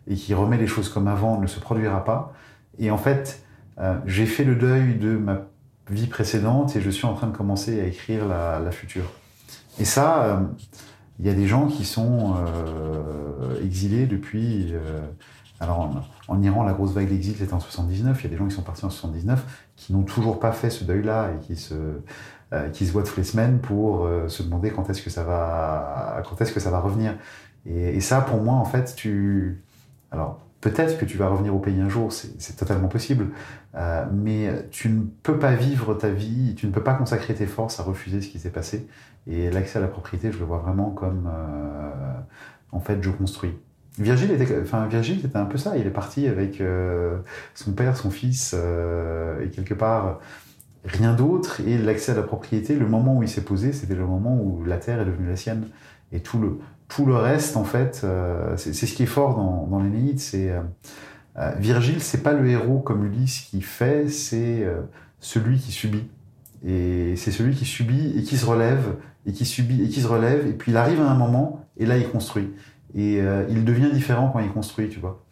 et 0.08 0.14
qui 0.14 0.34
remet 0.34 0.56
les 0.56 0.66
choses 0.66 0.88
comme 0.88 1.08
avant 1.08 1.40
ne 1.40 1.46
se 1.46 1.58
produira 1.58 2.04
pas. 2.04 2.32
Et 2.78 2.90
en 2.92 2.98
fait, 2.98 3.42
j'ai 4.06 4.26
fait 4.26 4.44
le 4.44 4.54
deuil 4.54 4.94
de 4.96 5.16
ma 5.16 5.42
vie 5.92 6.06
précédente 6.06 6.76
et 6.76 6.80
je 6.80 6.90
suis 6.90 7.06
en 7.06 7.14
train 7.14 7.26
de 7.26 7.36
commencer 7.36 7.80
à 7.80 7.86
écrire 7.86 8.26
la, 8.26 8.70
future. 8.70 9.10
Et 9.78 9.84
ça, 9.84 10.24
euh, 10.24 10.36
il 11.18 11.26
y 11.26 11.28
a 11.28 11.34
des 11.34 11.46
gens 11.46 11.66
qui 11.66 11.84
sont 11.84 12.34
euh, 12.36 13.62
exilés 13.64 14.06
depuis. 14.06 14.70
Euh, 14.72 15.00
alors 15.60 15.90
en, 16.28 16.42
Iran, 16.42 16.64
la 16.64 16.72
grosse 16.72 16.92
vague 16.92 17.08
d'exil 17.08 17.36
c'était 17.36 17.54
en 17.54 17.60
79. 17.60 18.18
Il 18.20 18.24
y 18.24 18.26
a 18.26 18.30
des 18.30 18.36
gens 18.36 18.46
qui 18.46 18.54
sont 18.54 18.62
partis 18.62 18.84
en 18.84 18.90
79 18.90 19.44
qui 19.76 19.92
n'ont 19.92 20.02
toujours 20.02 20.40
pas 20.40 20.52
fait 20.52 20.70
ce 20.70 20.84
deuil-là 20.84 21.30
et 21.30 21.46
qui 21.46 21.56
se 21.56 21.74
qui 22.74 22.86
se 22.86 22.92
voient 22.92 23.02
toutes 23.02 23.16
les 23.16 23.24
semaines 23.24 23.60
pour 23.60 24.06
se 24.26 24.42
demander 24.42 24.70
quand 24.70 24.90
est-ce 24.90 25.00
que 25.00 25.08
ça 25.08 25.22
va 25.22 26.22
quand 26.28 26.38
est-ce 26.42 26.52
que 26.52 26.60
ça 26.60 26.70
va 26.70 26.80
revenir. 26.80 27.14
Et, 27.64 27.96
et 27.96 28.00
ça, 28.02 28.20
pour 28.20 28.42
moi, 28.42 28.56
en 28.56 28.66
fait, 28.66 28.94
tu 28.94 29.62
alors 30.10 30.38
Peut-être 30.62 30.96
que 30.96 31.04
tu 31.04 31.18
vas 31.18 31.28
revenir 31.28 31.54
au 31.54 31.58
pays 31.58 31.80
un 31.80 31.88
jour, 31.88 32.12
c'est 32.12 32.56
totalement 32.56 32.86
possible, 32.86 33.26
euh, 33.74 34.06
mais 34.12 34.48
tu 34.70 34.88
ne 34.88 35.02
peux 35.24 35.36
pas 35.36 35.54
vivre 35.54 35.92
ta 35.94 36.08
vie, 36.08 36.54
tu 36.54 36.68
ne 36.68 36.72
peux 36.72 36.82
pas 36.82 36.94
consacrer 36.94 37.34
tes 37.34 37.46
forces 37.46 37.80
à 37.80 37.82
refuser 37.82 38.22
ce 38.22 38.28
qui 38.28 38.38
s'est 38.38 38.50
passé. 38.50 38.86
Et 39.26 39.50
l'accès 39.50 39.78
à 39.78 39.82
la 39.82 39.88
propriété, 39.88 40.30
je 40.32 40.38
le 40.38 40.44
vois 40.44 40.58
vraiment 40.58 40.90
comme, 40.90 41.28
euh, 41.28 42.14
en 42.70 42.78
fait, 42.80 43.02
je 43.02 43.10
construis. 43.10 43.58
Virgile 43.98 44.30
était, 44.30 44.60
enfin, 44.62 44.86
Virgile, 44.86 45.20
c'était 45.20 45.36
un 45.36 45.44
peu 45.44 45.58
ça. 45.58 45.76
Il 45.76 45.86
est 45.86 45.90
parti 45.90 46.26
avec 46.26 46.60
euh, 46.60 47.18
son 47.54 47.72
père, 47.72 47.96
son 47.96 48.10
fils, 48.10 48.54
euh, 48.56 49.44
et 49.44 49.50
quelque 49.50 49.74
part 49.74 50.20
rien 50.84 51.14
d'autre. 51.14 51.60
Et 51.66 51.78
l'accès 51.78 52.12
à 52.12 52.14
la 52.14 52.22
propriété, 52.22 52.74
le 52.74 52.86
moment 52.86 53.16
où 53.16 53.22
il 53.22 53.28
s'est 53.28 53.44
posé, 53.44 53.72
c'était 53.72 53.94
le 53.94 54.06
moment 54.06 54.36
où 54.36 54.64
la 54.64 54.76
terre 54.76 55.00
est 55.00 55.04
devenue 55.04 55.28
la 55.28 55.36
sienne. 55.36 55.68
Et 56.12 56.20
tout 56.20 56.38
le, 56.38 56.58
tout 56.88 57.06
le 57.06 57.14
reste, 57.14 57.56
en 57.56 57.64
fait, 57.64 58.02
euh, 58.04 58.54
c'est 58.56 58.74
ce 58.74 58.94
qui 58.94 59.04
est 59.04 59.06
fort 59.06 59.34
dans, 59.34 59.66
dans 59.66 59.82
l'Énéide, 59.82 60.20
c'est 60.20 60.50
euh, 60.50 60.60
euh, 61.38 61.52
Virgile, 61.58 62.02
c'est 62.02 62.22
pas 62.22 62.34
le 62.34 62.46
héros 62.48 62.80
comme 62.80 63.04
Ulysse 63.06 63.46
qui 63.50 63.62
fait, 63.62 64.08
c'est 64.10 64.66
celui 65.20 65.58
qui 65.58 65.72
subit. 65.72 66.04
Et 66.64 67.14
c'est 67.16 67.30
celui 67.30 67.54
qui 67.54 67.64
subit 67.64 68.12
et 68.16 68.22
qui 68.22 68.36
se 68.36 68.44
relève, 68.44 68.96
et 69.26 69.32
qui 69.32 69.46
subit 69.46 69.82
et 69.82 69.88
qui 69.88 70.00
se 70.02 70.06
relève, 70.06 70.46
et 70.46 70.52
puis 70.52 70.70
il 70.70 70.76
arrive 70.76 71.00
à 71.00 71.10
un 71.10 71.14
moment, 71.14 71.66
et 71.78 71.86
là 71.86 71.96
il 71.96 72.08
construit. 72.08 72.52
Et 72.94 73.20
il 73.48 73.64
devient 73.64 73.90
différent 73.90 74.28
quand 74.30 74.40
il 74.40 74.50
construit, 74.50 74.90
tu 74.90 75.00
vois. 75.00 75.24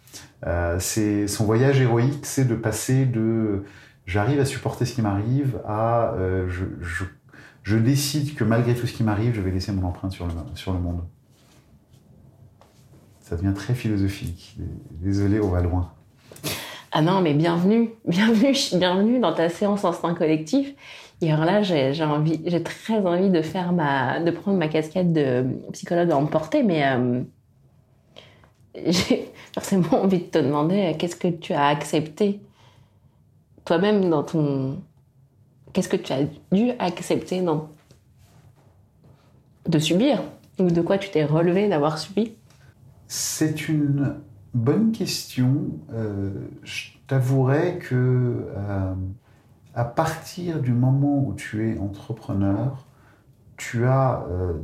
c'est 0.79 1.29
son 1.29 1.45
voyage 1.45 1.81
héroïque, 1.81 2.25
c'est 2.25 2.49
de 2.49 2.55
passer 2.55 3.05
de 3.05 3.65
j'arrive 4.11 4.41
à 4.41 4.45
supporter 4.45 4.85
ce 4.85 4.95
qui 4.95 5.03
m'arrive 5.03 5.61
à 5.67 6.15
je, 6.49 6.65
je, 6.81 7.05
je, 7.63 7.77
décide 7.77 8.35
que 8.35 8.45
malgré 8.45 8.75
tout 8.75 8.87
ce 8.87 8.93
qui 8.93 9.05
m'arrive, 9.05 9.35
je 9.35 9.41
vais 9.41 9.51
laisser 9.51 9.73
mon 9.73 9.87
empreinte 9.87 10.13
sur 10.13 10.27
le, 10.27 10.33
sur 10.55 10.73
le 10.73 10.81
monde 10.81 11.03
ça 13.31 13.37
devient 13.37 13.55
très 13.55 13.75
philosophique. 13.75 14.57
Désolé, 14.91 15.39
on 15.39 15.51
va 15.51 15.61
loin. 15.61 15.93
Ah 16.91 17.01
non, 17.01 17.21
mais 17.21 17.33
bienvenue, 17.33 17.91
bienvenue, 18.05 18.53
bienvenue 18.75 19.21
dans 19.21 19.33
ta 19.33 19.49
séance 19.49 19.85
instinct 19.85 20.15
collectif. 20.15 20.75
Et 21.21 21.31
alors 21.31 21.45
là, 21.45 21.63
j'ai 21.63 21.93
j'ai 21.93 22.63
très 22.65 22.99
envie 23.07 23.31
de 23.31 23.41
faire 23.41 23.73
ma, 23.73 24.19
de 24.19 24.33
prendre 24.33 24.59
ma 24.59 24.67
casquette 24.67 25.13
de 25.13 25.47
psychologue 25.73 26.11
à 26.11 26.17
emporter, 26.17 26.65
mais 26.65 26.85
euh, 26.85 27.23
j'ai 28.87 29.31
forcément 29.55 30.03
envie 30.03 30.19
de 30.19 30.25
te 30.25 30.39
demander 30.39 30.97
qu'est-ce 30.99 31.15
que 31.15 31.29
tu 31.29 31.53
as 31.53 31.69
accepté 31.69 32.41
toi-même 33.71 34.11
dans 34.11 34.25
ton. 34.25 34.83
Qu'est-ce 35.73 35.89
que 35.89 35.97
tu 35.97 36.13
as 36.13 36.25
dû 36.51 36.73
accepter 36.81 37.41
de 39.69 39.79
subir? 39.79 40.25
Ou 40.59 40.73
de 40.73 40.81
quoi 40.81 40.99
tu 40.99 41.09
t'es 41.11 41.25
relevé 41.25 41.69
d'avoir 41.69 41.99
subi? 41.99 42.35
C'est 43.07 43.69
une 43.69 44.17
bonne 44.55 44.91
question. 44.91 45.69
Euh, 45.93 46.33
je 46.65 46.89
t'avouerai 47.07 47.79
que 47.79 47.95
euh, 47.95 48.95
à 49.77 49.85
partir 49.85 50.59
du 50.59 50.73
moment 50.73 51.25
où 51.25 51.35
tu 51.35 51.71
es 51.71 51.79
entrepreneur, 51.79 52.85
tu 53.57 53.87
as. 53.87 54.27
euh, 54.29 54.55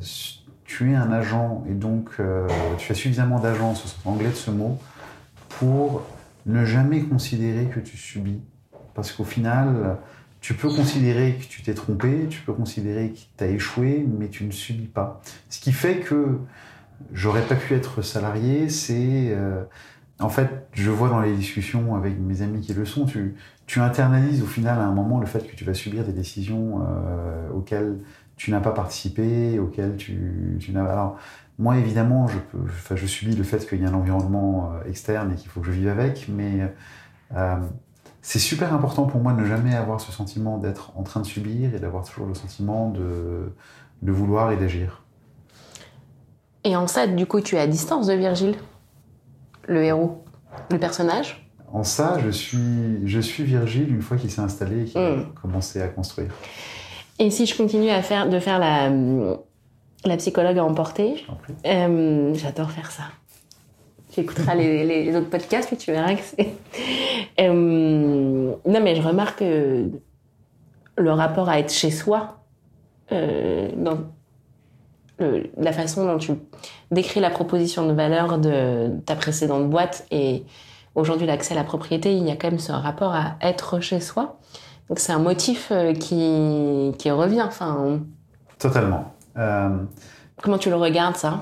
tu 0.65 0.91
es 0.91 0.97
un 0.97 1.13
agent 1.13 1.63
et 1.69 1.75
donc 1.75 2.11
tu 2.79 2.91
as 2.91 2.95
suffisamment 2.97 3.39
d'agence, 3.39 3.85
au 3.85 3.87
sens 3.87 4.05
anglais 4.05 4.31
de 4.31 4.35
ce 4.35 4.51
mot, 4.51 4.81
pour 5.49 6.03
ne 6.45 6.65
jamais 6.65 7.03
considérer 7.03 7.67
que 7.67 7.79
tu 7.79 7.97
subis. 7.97 8.41
Parce 8.97 9.13
qu'au 9.13 9.25
final, 9.25 9.97
tu 10.41 10.55
peux 10.55 10.69
considérer 10.69 11.35
que 11.35 11.45
tu 11.45 11.63
t'es 11.63 11.75
trompé, 11.75 12.27
tu 12.29 12.41
peux 12.41 12.53
considérer 12.53 13.11
que 13.11 13.19
tu 13.37 13.45
as 13.45 13.49
échoué, 13.49 14.07
mais 14.19 14.29
tu 14.29 14.45
ne 14.45 14.51
subis 14.51 14.87
pas. 14.87 15.21
Ce 15.49 15.61
qui 15.61 15.73
fait 15.73 15.99
que 15.99 16.39
j'aurais 17.13 17.43
pas 17.43 17.57
pu 17.57 17.75
être 17.75 18.03
salarié, 18.03 18.69
c'est... 18.69 19.29
euh, 19.31 19.63
en 20.19 20.29
fait, 20.29 20.49
je 20.73 20.91
vois 20.91 21.09
dans 21.09 21.21
les 21.21 21.35
discussions 21.35 21.95
avec 21.95 22.19
mes 22.19 22.43
amis 22.43 22.61
qui 22.61 22.73
le 22.73 22.87
sont, 22.87 23.05
tu, 23.05 23.35
tu 23.67 23.81
internalises 23.81 24.43
au 24.43 24.47
final 24.47 24.79
à 24.79 24.85
un 24.85 24.93
moment 24.93 25.21
le 25.21 25.27
fait 25.27 25.47
que 25.47 25.55
tu 25.55 25.65
vas 25.65 25.75
subir 25.75 26.05
des 26.05 26.13
décisions 26.13 26.81
euh, 26.81 27.51
auxquelles 27.51 27.99
tu 28.37 28.51
n'as 28.51 28.61
pas 28.61 28.71
participé, 28.71 29.59
auxquelles 29.59 29.97
tu, 29.97 30.57
tu 30.59 30.73
n'as... 30.73 30.85
Alors, 30.85 31.19
moi, 31.59 31.77
évidemment, 31.77 32.29
je, 32.29 32.39
peux, 32.39 32.97
je 32.97 33.07
subis 33.07 33.35
le 33.35 33.45
fait 33.45 33.67
qu'il 33.69 33.83
y 33.83 33.85
a 33.85 33.89
un 33.89 33.95
environnement 33.95 34.73
euh, 34.73 34.89
externe 34.89 35.33
et 35.33 35.35
qu'il 35.35 35.51
faut 35.51 35.61
que 35.61 35.67
je 35.67 35.73
vive 35.73 35.89
avec, 35.89 36.29
mais 36.29 36.73
euh, 37.35 37.57
c'est 38.29 38.41
super 38.41 38.75
important 38.75 39.05
pour 39.05 39.21
moi 39.21 39.33
de 39.33 39.41
ne 39.43 39.47
jamais 39.47 39.73
avoir 39.77 40.01
ce 40.01 40.11
sentiment 40.11 40.59
d'être 40.59 40.91
en 40.97 41.05
train 41.05 41.21
de 41.21 41.27
subir 41.27 41.73
et 41.77 41.79
d'avoir 41.79 42.05
toujours 42.05 42.27
le 42.27 42.35
sentiment 42.35 42.91
de, 42.91 43.53
de 44.03 44.11
vouloir 44.13 44.51
et 44.51 44.57
d'agir. 44.57 45.05
Et 46.65 46.75
en 46.75 46.89
ça, 46.89 47.07
du 47.07 47.25
coup, 47.27 47.41
tu 47.41 47.55
es 47.55 47.61
à 47.61 47.69
distance 47.69 48.09
de 48.09 48.15
Virgile, 48.15 48.57
le 49.69 49.85
héros, 49.85 50.25
le 50.73 50.79
personnage? 50.81 51.49
En 51.73 51.85
ça, 51.85 52.19
je 52.19 52.31
suis, 52.31 53.07
je 53.07 53.21
suis 53.21 53.45
Virgile 53.45 53.89
une 53.95 54.03
fois 54.03 54.17
qu'il 54.17 54.33
s'est 54.33 54.41
installé 54.41 54.83
et 54.83 54.85
qu'il 54.87 54.99
a 55.01 55.17
Mm. 55.19 55.33
commencé 55.41 55.81
à 55.81 55.87
construire. 55.87 56.33
Et 57.21 57.31
si 57.31 57.47
je 57.47 57.57
continue 57.57 57.91
à 57.91 58.03
faire, 58.03 58.29
de 58.29 58.41
faire 58.41 58.59
la, 58.59 58.91
la 60.05 60.17
psychologue 60.17 60.59
à 60.59 60.65
emporter, 60.65 61.25
euh, 61.65 62.35
j'adore 62.35 62.73
faire 62.73 62.91
ça. 62.91 63.05
Tu 64.17 64.23
écouteras 64.23 64.55
les, 64.55 64.83
les- 64.83 65.05
les 65.05 65.15
autres 65.15 65.29
podcasts 65.29 65.71
et 65.75 65.77
tu 65.77 65.93
verras 65.93 66.15
que 66.15 66.23
c'est. 66.23 66.55
Euh, 67.39 67.51
non, 68.67 68.81
mais 68.83 68.97
je 68.97 69.03
remarque 69.03 69.41
que 69.41 69.91
le 70.97 71.13
rapport 71.13 71.51
à 71.51 71.59
être 71.59 71.71
chez 71.71 71.91
soi, 71.91 72.39
euh, 73.13 73.69
dans 73.77 73.99
le- 75.19 75.51
la 75.59 75.73
façon 75.73 76.07
dont 76.07 76.17
tu 76.17 76.33
décris 76.91 77.21
la 77.21 77.29
proposition 77.29 77.87
de 77.87 77.93
valeur 77.93 78.39
de 78.39 78.89
ta 79.05 79.17
précédente 79.17 79.69
boîte 79.69 80.07
et 80.11 80.45
aujourd'hui 80.95 81.27
l'accès 81.27 81.53
à 81.53 81.57
la 81.59 81.65
propriété, 81.65 82.15
il 82.17 82.27
y 82.27 82.31
a 82.31 82.37
quand 82.37 82.49
même 82.51 82.59
ce 82.59 82.73
rapport 82.73 83.15
à 83.15 83.35
être 83.43 83.81
chez 83.81 84.01
soi. 84.01 84.39
Donc 84.89 84.99
c'est 84.99 85.13
un 85.13 85.19
motif 85.19 85.69
euh, 85.73 85.93
qui, 85.93 86.95
qui 86.99 87.11
revient. 87.11 87.43
Enfin, 87.43 88.01
Totalement. 88.59 89.13
Euh, 89.37 89.77
comment 90.43 90.57
tu 90.57 90.71
le 90.71 90.77
regardes 90.77 91.17
ça? 91.17 91.41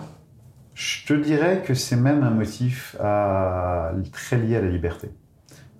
Je 0.75 1.07
te 1.07 1.15
dirais 1.15 1.63
que 1.65 1.75
c'est 1.75 1.97
même 1.97 2.23
un 2.25 2.31
motif 2.31 2.97
à- 3.01 3.93
très 4.13 4.37
lié 4.37 4.57
à 4.57 4.61
la 4.61 4.69
liberté. 4.69 5.09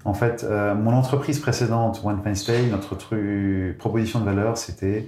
En 0.05 0.15
fait, 0.15 0.45
euh, 0.45 0.75
mon 0.75 0.93
entreprise 0.93 1.41
précédente, 1.41 2.03
One 2.05 2.35
Stay, 2.35 2.67
notre 2.71 2.97
proposition 3.79 4.21
de 4.21 4.25
valeur, 4.25 4.57
c'était 4.59 5.07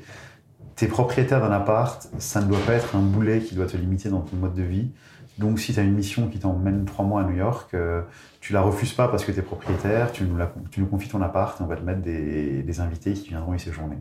t'es 0.74 0.88
propriétaire 0.88 1.40
d'un 1.40 1.52
appart, 1.52 2.06
ça 2.18 2.40
ne 2.42 2.46
doit 2.46 2.58
pas 2.66 2.74
être 2.74 2.96
un 2.96 3.00
boulet 3.00 3.40
qui 3.40 3.54
doit 3.54 3.66
te 3.66 3.76
limiter 3.76 4.10
dans 4.10 4.20
ton 4.20 4.36
mode 4.36 4.54
de 4.54 4.62
vie. 4.62 4.90
Donc, 5.38 5.58
si 5.58 5.72
tu 5.72 5.80
as 5.80 5.82
une 5.82 5.94
mission 5.94 6.28
qui 6.28 6.38
t'emmène 6.38 6.84
trois 6.84 7.04
mois 7.04 7.22
à 7.22 7.24
New 7.24 7.36
York, 7.36 7.70
euh, 7.74 8.02
tu 8.40 8.52
la 8.52 8.60
refuses 8.60 8.92
pas 8.92 9.08
parce 9.08 9.24
que 9.24 9.32
tu 9.32 9.38
es 9.38 9.42
propriétaire, 9.42 10.12
tu 10.12 10.24
nous, 10.24 10.86
confies 10.86 11.08
ton 11.08 11.22
appart 11.22 11.58
et 11.60 11.64
on 11.64 11.66
va 11.66 11.76
te 11.76 11.82
mettre 11.82 12.00
des, 12.00 12.62
des 12.62 12.80
invités 12.80 13.12
qui 13.12 13.30
viendront 13.30 13.54
y 13.54 13.60
séjourner. 13.60 13.96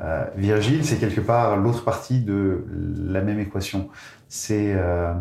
Euh, 0.00 0.24
Virgile, 0.36 0.84
c'est 0.84 0.96
quelque 0.96 1.20
part 1.20 1.56
l'autre 1.56 1.84
partie 1.84 2.20
de 2.20 2.64
la 2.98 3.20
même 3.20 3.38
équation. 3.38 3.88
C'est 4.30 4.72
euh, 4.76 5.12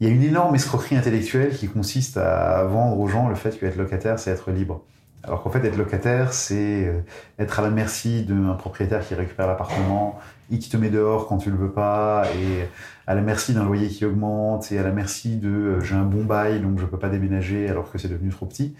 il 0.00 0.08
y 0.08 0.10
a 0.10 0.14
une 0.14 0.22
énorme 0.22 0.54
escroquerie 0.54 0.96
intellectuelle 0.96 1.54
qui 1.54 1.68
consiste 1.68 2.16
à 2.16 2.64
vendre 2.64 2.98
aux 2.98 3.06
gens 3.06 3.28
le 3.28 3.34
fait 3.34 3.58
qu'être 3.58 3.76
locataire, 3.76 4.18
c'est 4.18 4.30
être 4.30 4.50
libre. 4.50 4.82
Alors 5.22 5.42
qu'en 5.42 5.50
fait, 5.50 5.64
être 5.64 5.76
locataire, 5.76 6.32
c'est 6.32 6.86
euh, 6.86 7.00
être 7.38 7.60
à 7.60 7.62
la 7.62 7.70
merci 7.70 8.22
d'un 8.22 8.54
propriétaire 8.54 9.06
qui 9.06 9.14
récupère 9.14 9.46
l'appartement 9.46 10.18
et 10.50 10.58
qui 10.58 10.70
te 10.70 10.76
met 10.76 10.88
dehors 10.88 11.28
quand 11.28 11.38
tu 11.38 11.50
le 11.50 11.56
veux 11.56 11.70
pas, 11.70 12.24
et 12.34 12.66
à 13.06 13.14
la 13.14 13.20
merci 13.20 13.52
d'un 13.52 13.64
loyer 13.64 13.88
qui 13.88 14.04
augmente, 14.04 14.72
et 14.72 14.78
à 14.78 14.82
la 14.82 14.92
merci 14.92 15.36
de 15.36 15.48
euh, 15.48 15.80
j'ai 15.80 15.96
un 15.96 16.04
bon 16.04 16.24
bail 16.24 16.60
donc 16.60 16.78
je 16.78 16.86
peux 16.86 16.98
pas 16.98 17.08
déménager 17.08 17.68
alors 17.68 17.90
que 17.90 17.98
c'est 17.98 18.08
devenu 18.08 18.30
trop 18.30 18.46
petit. 18.46 18.74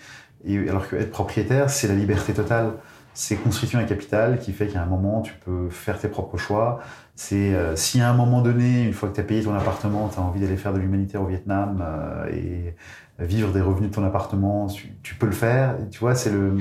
Et 0.45 0.69
alors 0.69 0.89
que 0.89 0.97
être 0.97 1.11
propriétaire, 1.11 1.69
c'est 1.69 1.89
la 1.89 1.95
liberté 1.95 2.33
totale. 2.33 2.73
C'est 3.19 3.37
constituer 3.37 3.79
un 3.79 3.85
capital 3.85 4.39
qui 4.39 4.53
fait 4.53 4.67
qu'à 4.67 4.83
un 4.83 4.87
moment, 4.87 5.23
tu 5.23 5.33
peux 5.45 5.71
faire 5.71 5.99
tes 5.99 6.09
propres 6.09 6.37
choix. 6.37 6.81
C'est 7.15 7.55
euh, 7.55 7.75
si 7.75 8.01
à 8.03 8.11
un 8.11 8.15
moment 8.15 8.43
donné, 8.43 8.85
une 8.85 8.93
fois 8.93 9.09
que 9.09 9.15
tu 9.15 9.21
as 9.21 9.25
payé 9.25 9.43
ton 9.43 9.55
appartement, 9.55 10.09
tu 10.09 10.19
as 10.19 10.23
envie 10.23 10.41
d'aller 10.41 10.59
faire 10.59 10.75
de 10.75 10.79
l'humanitaire 10.79 11.23
au 11.23 11.27
Vietnam 11.27 11.83
euh, 11.83 12.29
et 12.31 12.77
vivre 13.19 13.53
des 13.53 13.63
revenus 13.63 13.91
de 13.91 13.95
ton 13.95 14.05
appartement, 14.05 14.67
tu, 14.67 14.93
tu 15.03 15.15
peux 15.15 15.27
le 15.27 15.33
faire. 15.33 15.77
Et 15.81 15.89
tu 15.89 15.99
vois, 16.01 16.15
c'est 16.15 16.31
le. 16.31 16.59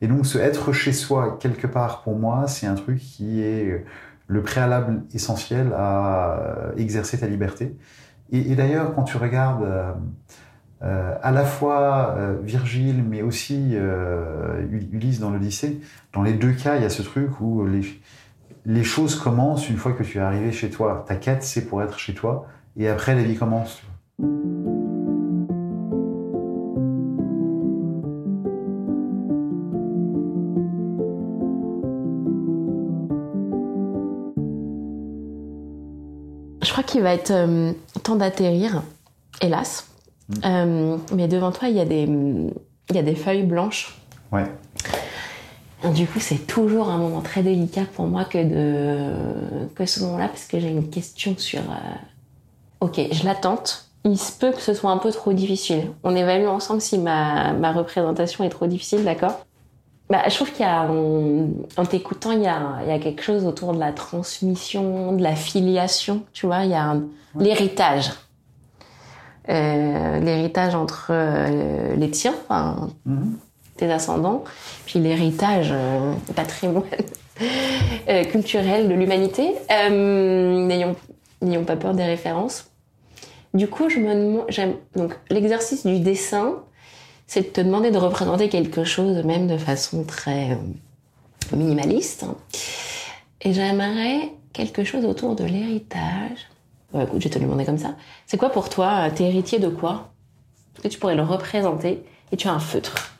Et 0.00 0.08
donc, 0.08 0.24
ce 0.24 0.38
être 0.38 0.72
chez 0.72 0.92
soi 0.92 1.36
quelque 1.38 1.66
part 1.66 2.02
pour 2.02 2.16
moi, 2.16 2.48
c'est 2.48 2.66
un 2.66 2.76
truc 2.76 2.98
qui 2.98 3.42
est 3.42 3.84
le 4.30 4.42
préalable 4.42 5.02
essentiel 5.12 5.72
à 5.76 6.38
euh, 6.38 6.72
exercer 6.76 7.18
ta 7.18 7.26
liberté. 7.26 7.76
Et, 8.30 8.52
et 8.52 8.54
d'ailleurs, 8.54 8.94
quand 8.94 9.02
tu 9.02 9.16
regardes 9.16 9.64
euh, 9.64 9.92
euh, 10.82 11.14
à 11.22 11.30
la 11.30 11.44
fois 11.44 12.14
euh, 12.16 12.36
Virgile, 12.42 13.02
mais 13.02 13.22
aussi 13.22 13.70
euh, 13.72 14.62
Ul- 14.70 14.88
Ulysse 14.92 15.20
dans 15.20 15.30
l'Odyssée, 15.30 15.80
dans 16.12 16.22
les 16.22 16.32
deux 16.32 16.52
cas, 16.52 16.76
il 16.76 16.82
y 16.82 16.86
a 16.86 16.90
ce 16.90 17.02
truc 17.02 17.40
où 17.40 17.66
les, 17.66 17.82
les 18.64 18.84
choses 18.84 19.14
commencent 19.16 19.68
une 19.68 19.76
fois 19.76 19.92
que 19.92 20.02
tu 20.02 20.18
es 20.18 20.20
arrivé 20.20 20.52
chez 20.52 20.70
toi. 20.70 21.04
Ta 21.06 21.16
quête, 21.16 21.42
c'est 21.42 21.66
pour 21.66 21.82
être 21.82 21.98
chez 21.98 22.14
toi, 22.14 22.46
et 22.76 22.88
après, 22.88 23.14
la 23.14 23.22
vie 23.22 23.36
commence. 23.36 23.82
Je 36.62 36.72
crois 36.72 36.84
qu'il 36.84 37.02
va 37.02 37.12
être 37.12 37.32
temps 38.02 38.16
d'atterrir, 38.16 38.82
hélas. 39.42 39.89
Euh, 40.44 40.96
mais 41.14 41.28
devant 41.28 41.52
toi, 41.52 41.68
il 41.68 41.76
y, 41.76 41.80
a 41.80 41.84
des, 41.84 42.02
il 42.04 42.96
y 42.96 42.98
a 42.98 43.02
des 43.02 43.14
feuilles 43.14 43.42
blanches. 43.42 43.98
Ouais. 44.32 44.44
Et 45.84 45.88
du 45.88 46.06
coup, 46.06 46.20
c'est 46.20 46.46
toujours 46.46 46.88
un 46.90 46.98
moment 46.98 47.20
très 47.20 47.42
délicat 47.42 47.84
pour 47.94 48.06
moi 48.06 48.24
que, 48.24 48.38
de, 48.38 49.66
que 49.74 49.86
ce 49.86 50.00
moment-là, 50.00 50.28
parce 50.28 50.44
que 50.46 50.60
j'ai 50.60 50.68
une 50.68 50.88
question 50.88 51.34
sur... 51.36 51.60
euh, 51.60 51.94
Ok, 52.80 52.98
je 53.12 53.24
la 53.24 53.34
tente. 53.34 53.86
Il 54.04 54.18
se 54.18 54.32
peut 54.32 54.52
que 54.52 54.60
ce 54.62 54.72
soit 54.72 54.90
un 54.90 54.96
peu 54.96 55.10
trop 55.12 55.34
difficile. 55.34 55.90
On 56.02 56.16
évalue 56.16 56.46
ensemble 56.46 56.80
si 56.80 56.96
ma, 56.96 57.52
ma 57.52 57.72
représentation 57.72 58.42
est 58.44 58.48
trop 58.48 58.66
difficile, 58.66 59.04
d'accord? 59.04 59.44
Bah, 60.08 60.22
je 60.28 60.34
trouve 60.34 60.50
qu'il 60.50 60.64
y 60.64 60.68
a, 60.68 60.90
en, 60.90 61.48
en 61.76 61.84
t'écoutant, 61.84 62.32
il 62.32 62.42
y 62.42 62.46
a, 62.46 62.78
il 62.82 62.88
y 62.88 62.92
a 62.92 62.98
quelque 62.98 63.22
chose 63.22 63.44
autour 63.44 63.74
de 63.74 63.78
la 63.78 63.92
transmission, 63.92 65.12
de 65.12 65.22
la 65.22 65.36
filiation, 65.36 66.22
tu 66.32 66.46
vois, 66.46 66.64
il 66.64 66.70
y 66.70 66.74
a 66.74 66.96
l'héritage. 67.38 68.10
Euh, 69.50 70.20
l'héritage 70.20 70.74
entre 70.76 71.08
euh, 71.10 71.96
les 71.96 72.10
tiens, 72.10 72.34
enfin, 72.44 72.90
Mhm. 73.04 73.36
tes 73.76 73.90
ascendants, 73.90 74.44
puis 74.86 75.00
l'héritage 75.00 75.70
euh, 75.72 76.12
patrimoine 76.36 76.84
culturel 78.30 78.88
de 78.88 78.94
l'humanité. 78.94 79.54
N'ayons 81.42 81.64
pas 81.64 81.76
peur 81.76 81.94
des 81.94 82.04
références. 82.04 82.70
Du 83.54 83.66
coup, 83.66 83.88
je 83.88 83.98
me 83.98 84.14
demande, 84.14 84.44
j'aime 84.48 84.74
donc 84.94 85.16
l'exercice 85.30 85.84
du 85.84 85.98
dessin, 85.98 86.56
c'est 87.26 87.40
de 87.40 87.46
te 87.46 87.60
demander 87.60 87.90
de 87.90 87.98
représenter 87.98 88.48
quelque 88.48 88.84
chose, 88.84 89.24
même 89.24 89.48
de 89.48 89.56
façon 89.56 90.04
très 90.04 90.58
minimaliste. 91.56 92.26
Et 93.40 93.52
j'aimerais 93.52 94.30
quelque 94.52 94.84
chose 94.84 95.04
autour 95.04 95.34
de 95.34 95.44
l'héritage. 95.44 96.46
Bon, 96.92 97.02
écoute, 97.02 97.20
je 97.20 97.24
vais 97.24 97.30
te 97.30 97.38
le 97.38 97.44
demander 97.44 97.64
comme 97.64 97.78
ça. 97.78 97.94
C'est 98.26 98.36
quoi 98.36 98.50
pour 98.50 98.68
toi 98.68 99.06
euh, 99.06 99.10
T'es 99.14 99.24
héritier 99.24 99.58
de 99.58 99.68
quoi? 99.68 100.12
Est-ce 100.74 100.82
que 100.82 100.88
tu 100.88 100.98
pourrais 100.98 101.14
le 101.16 101.22
représenter? 101.22 102.04
Et 102.32 102.36
tu 102.36 102.48
as 102.48 102.52
un 102.52 102.58
feutre. 102.58 103.12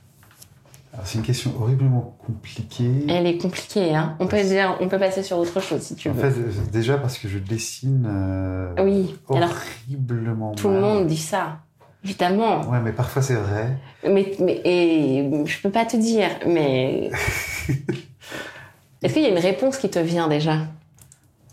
C'est 1.05 1.19
une 1.19 1.25
question 1.25 1.53
horriblement 1.61 2.17
compliquée. 2.27 2.91
Elle 3.09 3.27
est 3.27 3.39
compliquée, 3.39 3.95
hein. 3.95 4.17
On 4.19 4.27
peut 4.27 4.43
dire, 4.43 4.77
on 4.81 4.89
peut 4.89 4.99
passer 4.99 5.23
sur 5.23 5.39
autre 5.39 5.61
chose 5.61 5.81
si 5.81 5.95
tu 5.95 6.11
En 6.11 6.13
veux. 6.13 6.21
fait, 6.31 6.39
euh, 6.39 6.51
déjà 6.73 6.99
parce 6.99 7.17
que 7.17 7.29
je 7.29 7.39
dessine 7.39 8.07
euh, 8.11 8.75
oui. 8.85 9.17
Alors, 9.33 9.51
horriblement 9.87 10.53
tout 10.55 10.69
le 10.69 10.81
monde 10.81 11.07
dit 11.07 11.17
ça. 11.17 11.59
Évidemment. 12.05 12.63
Ouais, 12.69 12.81
mais 12.81 12.93
parfois 12.93 13.23
c'est 13.23 13.35
vrai. 13.35 13.77
Mais, 14.05 14.33
mais 14.41 14.61
et 14.65 15.31
je 15.47 15.61
peux 15.63 15.71
pas 15.71 15.85
te 15.87 15.97
dire, 15.97 16.29
mais. 16.47 17.11
Est-ce 19.03 19.15
qu'il 19.15 19.23
y 19.23 19.27
a 19.27 19.31
une 19.31 19.39
réponse 19.39 19.79
qui 19.79 19.89
te 19.89 19.99
vient 19.99 20.29
déjà? 20.29 20.59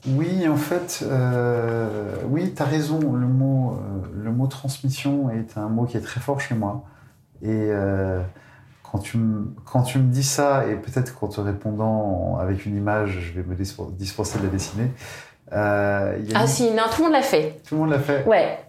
Oui, 0.05 0.47
en 0.47 0.55
fait, 0.55 1.03
euh, 1.03 2.15
oui, 2.29 2.53
tu 2.55 2.61
as 2.61 2.65
raison. 2.65 2.99
Le 3.13 3.27
mot, 3.27 3.73
euh, 3.77 4.07
le 4.23 4.31
mot 4.31 4.47
transmission 4.47 5.29
est 5.29 5.57
un 5.57 5.67
mot 5.69 5.85
qui 5.85 5.97
est 5.97 6.01
très 6.01 6.19
fort 6.21 6.39
chez 6.39 6.55
moi. 6.55 6.83
Et 7.41 7.47
euh, 7.49 8.21
quand, 8.83 8.99
tu 8.99 9.17
me, 9.17 9.53
quand 9.65 9.81
tu 9.83 9.99
me 9.99 10.11
dis 10.11 10.23
ça, 10.23 10.65
et 10.67 10.75
peut-être 10.75 11.17
qu'en 11.17 11.27
te 11.27 11.41
répondant 11.41 12.37
avec 12.39 12.65
une 12.65 12.77
image, 12.77 13.19
je 13.19 13.39
vais 13.41 13.47
me 13.47 13.55
dispenser 13.55 14.37
de 14.39 14.43
la 14.43 14.49
dessiner. 14.49 14.91
Ah 15.51 16.11
une- 16.17 16.47
si, 16.47 16.71
non, 16.71 16.83
tout 16.91 16.99
le 17.01 17.03
monde 17.05 17.13
l'a 17.13 17.21
fait. 17.21 17.61
Tout 17.67 17.75
le 17.75 17.81
monde 17.81 17.89
l'a 17.91 17.99
fait. 17.99 18.23
Ouais. 18.25 18.59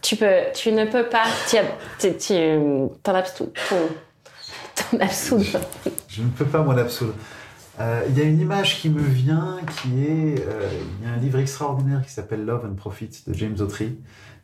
Tu 0.00 0.16
peux, 0.16 0.30
tu 0.54 0.72
ne 0.72 0.84
peux 0.84 1.08
pas. 1.08 1.24
Tu, 1.48 1.56
as- 1.58 1.62
tu, 1.98 2.16
tu 2.16 2.34
t'en 3.02 3.14
absous, 3.14 3.52
t'en 4.74 4.98
absous. 5.00 5.42
Je 6.08 6.22
ne 6.22 6.28
peux 6.28 6.44
pas 6.44 6.62
m'en 6.62 6.76
absoudre. 6.76 7.14
Euh, 7.80 8.02
Il 8.08 8.18
y 8.18 8.20
a 8.22 8.24
une 8.24 8.40
image 8.40 8.80
qui 8.80 8.90
me 8.90 9.02
vient, 9.02 9.58
qui 9.80 10.04
est, 10.04 10.40
euh, 10.46 10.68
il 11.00 11.06
y 11.06 11.10
a 11.10 11.14
un 11.14 11.18
livre 11.18 11.38
extraordinaire 11.38 12.02
qui 12.04 12.10
s'appelle 12.10 12.44
Love 12.44 12.66
and 12.66 12.74
Profit 12.74 13.10
de 13.26 13.34
James 13.34 13.56
Autry, 13.60 13.98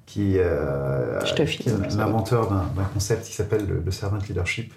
qui, 0.07 0.35
euh, 0.39 1.21
qui 1.21 1.69
est 1.69 1.97
l'inventeur 1.97 2.49
d'un 2.49 2.85
concept 2.93 3.25
qui 3.27 3.33
s'appelle 3.33 3.67
le, 3.67 3.83
le 3.85 3.91
servant 3.91 4.19
leadership. 4.19 4.73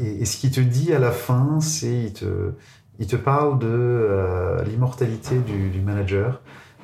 Et, 0.00 0.22
et 0.22 0.24
ce 0.24 0.36
qu'il 0.36 0.50
te 0.52 0.60
dit 0.60 0.92
à 0.94 0.98
la 0.98 1.10
fin, 1.10 1.60
c'est 1.60 2.04
il 2.04 2.12
te, 2.12 2.52
il 2.98 3.06
te 3.06 3.16
parle 3.16 3.58
de 3.58 3.66
euh, 3.68 4.62
l'immortalité 4.64 5.38
du, 5.38 5.70
du 5.70 5.80
manager 5.80 6.40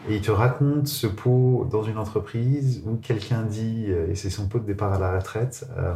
et 0.08 0.16
il 0.16 0.20
te 0.22 0.30
raconte 0.30 0.88
ce 0.88 1.06
pot 1.06 1.68
dans 1.70 1.82
une 1.84 1.98
entreprise 1.98 2.82
où 2.86 2.96
quelqu'un 2.96 3.42
dit, 3.42 3.86
et 3.86 4.14
c'est 4.14 4.30
son 4.30 4.48
pot 4.48 4.58
de 4.58 4.64
départ 4.64 4.92
à 4.92 4.98
la 4.98 5.16
retraite, 5.16 5.66
euh, 5.76 5.94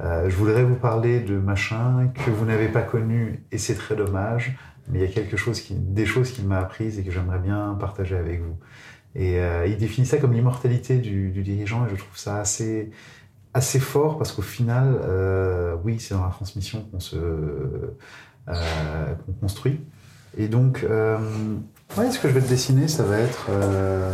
euh, 0.00 0.28
je 0.28 0.34
voudrais 0.36 0.64
vous 0.64 0.74
parler 0.76 1.20
de 1.20 1.36
machin 1.38 2.08
que 2.14 2.30
vous 2.30 2.44
n'avez 2.44 2.68
pas 2.68 2.82
connu 2.82 3.44
et 3.52 3.58
c'est 3.58 3.74
très 3.74 3.94
dommage, 3.96 4.56
mais 4.88 4.98
il 4.98 5.02
y 5.02 5.08
a 5.08 5.12
quelque 5.12 5.36
chose 5.36 5.60
qui, 5.60 5.74
des 5.74 6.06
choses 6.06 6.30
qu'il 6.32 6.46
m'a 6.46 6.58
apprises 6.58 6.98
et 6.98 7.02
que 7.04 7.10
j'aimerais 7.10 7.38
bien 7.38 7.76
partager 7.78 8.16
avec 8.16 8.40
vous. 8.42 8.56
Et 9.14 9.38
euh, 9.38 9.66
il 9.66 9.76
définit 9.78 10.06
ça 10.06 10.16
comme 10.18 10.32
l'immortalité 10.32 10.96
du, 10.98 11.30
du 11.30 11.42
dirigeant 11.42 11.86
et 11.86 11.90
je 11.90 11.94
trouve 11.94 12.16
ça 12.18 12.38
assez, 12.40 12.90
assez 13.54 13.78
fort 13.78 14.18
parce 14.18 14.32
qu'au 14.32 14.42
final, 14.42 14.96
euh, 15.04 15.76
oui, 15.84 16.00
c'est 16.00 16.14
dans 16.14 16.24
la 16.24 16.30
transmission 16.30 16.84
qu'on 16.90 16.98
se 17.00 17.16
euh, 17.16 19.14
qu'on 19.26 19.32
construit. 19.40 19.80
Et 20.36 20.48
donc, 20.48 20.84
euh, 20.84 21.16
ouais, 21.96 22.10
ce 22.10 22.18
que 22.18 22.28
je 22.28 22.34
vais 22.34 22.40
te 22.40 22.48
dessiner, 22.48 22.88
ça 22.88 23.04
va 23.04 23.18
être. 23.18 23.46
euh, 23.50 24.12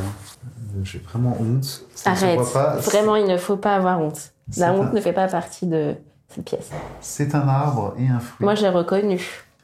J'ai 0.83 0.99
vraiment 0.99 1.37
honte. 1.41 1.87
Ça 1.95 2.11
Arrête. 2.11 2.39
pas. 2.53 2.77
Vraiment, 2.77 3.17
il 3.17 3.27
ne 3.27 3.39
faut 3.39 3.57
pas 3.57 3.75
avoir 3.75 4.01
honte. 4.01 4.33
La 4.57 4.71
un- 4.71 4.75
honte 4.79 4.93
ne 4.93 5.01
fait 5.01 5.13
pas 5.13 5.29
partie 5.29 5.67
de 5.67 5.95
cette 6.29 6.45
pièce. 6.45 6.71
C'est 7.01 7.35
un 7.35 7.47
arbre 7.49 7.95
et 7.99 8.09
un 8.09 8.21
fruit. 8.21 8.45
Moi, 8.45 8.55
j'ai 8.55 8.69
reconnu. 8.69 9.21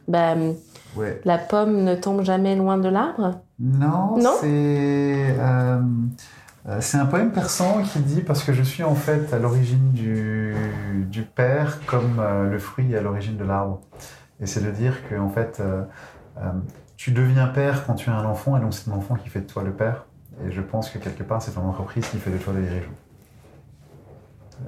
Bah, 0.08 0.34
Ouais. 0.96 1.20
la 1.24 1.36
pomme 1.38 1.82
ne 1.84 1.94
tombe 1.94 2.22
jamais 2.22 2.56
loin 2.56 2.78
de 2.78 2.88
l'arbre? 2.88 3.40
Non, 3.58 4.16
Non? 4.16 4.32
c'est 4.40 4.46
euh, 5.38 5.78
euh, 6.68 6.78
c'est 6.80 6.96
un 6.98 7.06
poème 7.06 7.32
persan 7.32 7.82
qui 7.82 7.98
dit 8.00 8.20
parce 8.22 8.42
que 8.44 8.52
je 8.54 8.62
suis 8.62 8.82
en 8.82 8.94
fait 8.94 9.32
à 9.34 9.38
l'origine 9.38 9.92
du, 9.92 10.54
du 11.10 11.22
père 11.22 11.78
comme 11.86 12.18
euh, 12.18 12.48
le 12.50 12.58
fruit 12.58 12.92
est 12.92 12.96
à 12.96 13.02
l'origine 13.02 13.36
de 13.36 13.44
l'arbre. 13.44 13.80
Et 14.40 14.46
c'est 14.46 14.60
de 14.64 14.70
dire 14.70 15.06
que 15.08 15.16
en 15.18 15.28
fait 15.28 15.60
euh, 15.60 15.82
tu 16.96 17.10
deviens 17.12 17.46
père 17.46 17.84
quand 17.86 17.94
tu 17.94 18.08
as 18.10 18.14
un 18.14 18.24
enfant 18.24 18.56
et 18.56 18.60
donc 18.60 18.72
c'est 18.74 18.84
ton 18.90 18.96
enfant 18.96 19.14
qui 19.16 19.28
fait 19.28 19.40
de 19.40 19.46
toi 19.46 19.62
le 19.62 19.72
père. 19.72 20.06
Et 20.46 20.50
je 20.50 20.60
pense 20.60 20.88
que 20.90 20.98
quelque 20.98 21.22
part 21.22 21.42
c'est 21.42 21.52
ton 21.52 21.66
entreprise 21.68 22.06
qui 22.08 22.18
fait 22.18 22.30
de 22.30 22.38
toi 22.38 22.52
le 22.54 22.62
dirigeant. 22.62 22.88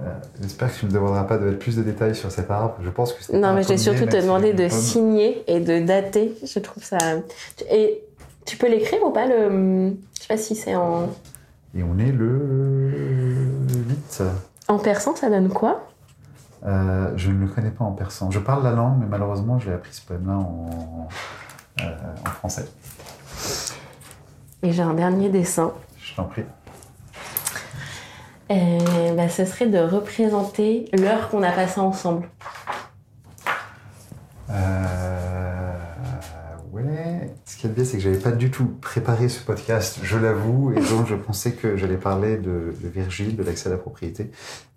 Euh, 0.02 0.12
J'espère 0.40 0.72
que 0.72 0.78
tu 0.78 0.86
ne 0.86 0.90
me 0.90 0.94
demanderas 0.96 1.24
pas 1.24 1.38
de 1.38 1.44
mettre 1.44 1.58
plus 1.58 1.76
de 1.76 1.82
détails 1.82 2.14
sur 2.14 2.30
cet 2.30 2.50
arbre. 2.50 2.76
Je 2.82 2.90
pense 2.90 3.12
que 3.12 3.22
c'est 3.22 3.32
Non, 3.32 3.54
mais 3.54 3.62
je 3.62 3.68
vais 3.68 3.78
surtout 3.78 4.06
te 4.06 4.16
demander 4.20 4.52
de 4.52 4.68
signer 4.68 5.42
et 5.46 5.60
de 5.60 5.80
dater. 5.84 6.34
Je 6.44 6.58
trouve 6.58 6.84
ça. 6.84 6.98
Et 7.70 8.02
tu 8.44 8.56
peux 8.56 8.68
l'écrire 8.68 9.02
ou 9.04 9.10
pas 9.10 9.26
le. 9.26 9.94
Je 10.14 10.20
sais 10.22 10.28
pas 10.28 10.36
si 10.36 10.54
c'est 10.54 10.76
en. 10.76 11.08
Et 11.74 11.82
on 11.82 11.98
est 11.98 12.12
le 12.12 13.36
8. 13.88 14.22
En 14.68 14.78
persan, 14.78 15.14
ça 15.16 15.30
donne 15.30 15.48
quoi? 15.48 15.86
Euh, 16.66 17.12
je 17.16 17.30
ne 17.30 17.40
le 17.40 17.46
connais 17.46 17.70
pas 17.70 17.84
en 17.84 17.92
persan. 17.92 18.30
Je 18.30 18.38
parle 18.38 18.64
la 18.64 18.72
langue, 18.72 18.96
mais 19.00 19.06
malheureusement, 19.08 19.58
j'ai 19.58 19.72
appris 19.72 19.92
ce 19.94 20.02
poème-là 20.02 20.34
en, 20.34 21.08
euh, 21.80 21.84
en 22.26 22.30
français. 22.30 22.66
Et 24.62 24.72
j'ai 24.72 24.82
un 24.82 24.94
dernier 24.94 25.28
dessin. 25.28 25.72
Je 26.00 26.14
t'en 26.16 26.24
prie. 26.24 26.42
Euh, 28.50 29.12
bah, 29.14 29.28
ce 29.28 29.44
serait 29.44 29.66
de 29.66 29.78
représenter 29.78 30.86
l'heure 30.94 31.28
qu'on 31.28 31.42
a 31.42 31.50
passée 31.50 31.80
ensemble. 31.80 32.30
Euh, 34.50 35.72
ouais. 36.72 37.30
Ce 37.44 37.56
qui 37.58 37.66
est 37.66 37.70
bien, 37.70 37.84
c'est 37.84 37.98
que 37.98 38.02
j'avais 38.02 38.16
pas 38.18 38.30
du 38.30 38.50
tout 38.50 38.70
préparé 38.80 39.28
ce 39.28 39.44
podcast, 39.44 39.98
je 40.02 40.16
l'avoue, 40.16 40.72
et 40.72 40.76
donc 40.76 41.06
je 41.06 41.14
pensais 41.14 41.52
que 41.52 41.76
j'allais 41.76 41.98
parler 41.98 42.38
de, 42.38 42.74
de 42.82 42.88
Virgile, 42.88 43.36
de 43.36 43.42
l'accès 43.42 43.68
à 43.68 43.72
la 43.72 43.78
propriété. 43.78 44.30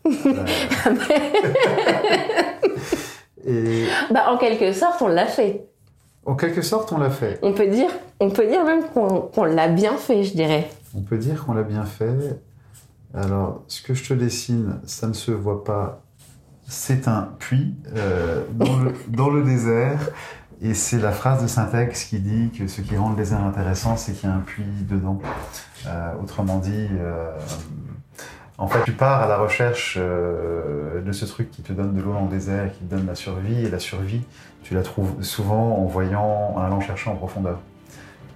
Euh, 0.05 0.09
et 3.47 3.85
bah, 4.11 4.25
en 4.31 4.37
quelque 4.37 4.73
sorte, 4.73 5.01
on 5.01 5.07
l'a 5.07 5.27
fait. 5.27 5.65
en 6.25 6.35
quelque 6.35 6.61
sorte, 6.61 6.91
on 6.91 6.97
l'a 6.97 7.09
fait. 7.09 7.39
On 7.41 7.53
peut 7.53 7.67
dire, 7.67 7.89
on 8.19 8.29
peut 8.29 8.47
dire 8.47 8.65
même 8.65 8.83
qu'on 8.89 9.21
qu'on 9.21 9.45
l'a 9.45 9.69
bien 9.69 9.95
fait, 9.95 10.23
je 10.23 10.33
dirais. 10.33 10.67
On 10.97 11.01
peut 11.01 11.17
dire 11.17 11.45
qu'on 11.45 11.53
l'a 11.53 11.63
bien 11.63 11.85
fait. 11.85 12.35
Alors, 13.13 13.63
ce 13.67 13.81
que 13.81 13.93
je 13.93 14.07
te 14.07 14.13
dessine, 14.13 14.79
ça 14.85 15.07
ne 15.07 15.13
se 15.13 15.31
voit 15.31 15.63
pas. 15.63 16.01
C'est 16.67 17.07
un 17.07 17.29
puits 17.39 17.75
euh, 17.95 18.43
dans, 19.07 19.29
le, 19.29 19.43
désert. 19.43 20.09
Et 20.61 20.73
c'est 20.73 20.99
la 20.99 21.11
phrase 21.11 21.41
de 21.41 21.47
Syntaxe 21.47 22.05
qui 22.05 22.19
dit 22.19 22.51
que 22.57 22.67
ce 22.67 22.81
qui 22.81 22.95
rend 22.95 23.09
le 23.09 23.15
désert 23.15 23.43
intéressant, 23.43 23.97
c'est 23.97 24.13
qu'il 24.13 24.29
y 24.29 24.31
a 24.31 24.35
un 24.35 24.41
puits 24.41 24.63
dedans. 24.87 25.19
Euh, 25.87 26.13
autrement 26.21 26.59
dit, 26.59 26.87
euh, 26.99 27.35
en 28.57 28.67
fait, 28.67 28.83
tu 28.83 28.91
pars 28.91 29.23
à 29.23 29.27
la 29.27 29.37
recherche 29.37 29.97
de 29.97 31.11
ce 31.11 31.25
truc 31.25 31.49
qui 31.49 31.63
te 31.63 31.73
donne 31.73 31.95
de 31.95 32.01
l'eau 32.01 32.13
dans 32.13 32.25
le 32.25 32.29
désert, 32.29 32.71
qui 32.71 32.79
te 32.85 32.95
donne 32.95 33.07
la 33.07 33.15
survie. 33.15 33.65
Et 33.65 33.69
la 33.69 33.79
survie, 33.79 34.21
tu 34.63 34.75
la 34.75 34.83
trouves 34.83 35.21
souvent 35.23 35.79
en 35.79 35.85
voyant, 35.85 36.53
en 36.55 36.61
allant 36.61 36.79
chercher 36.79 37.09
en 37.09 37.15
profondeur. 37.15 37.59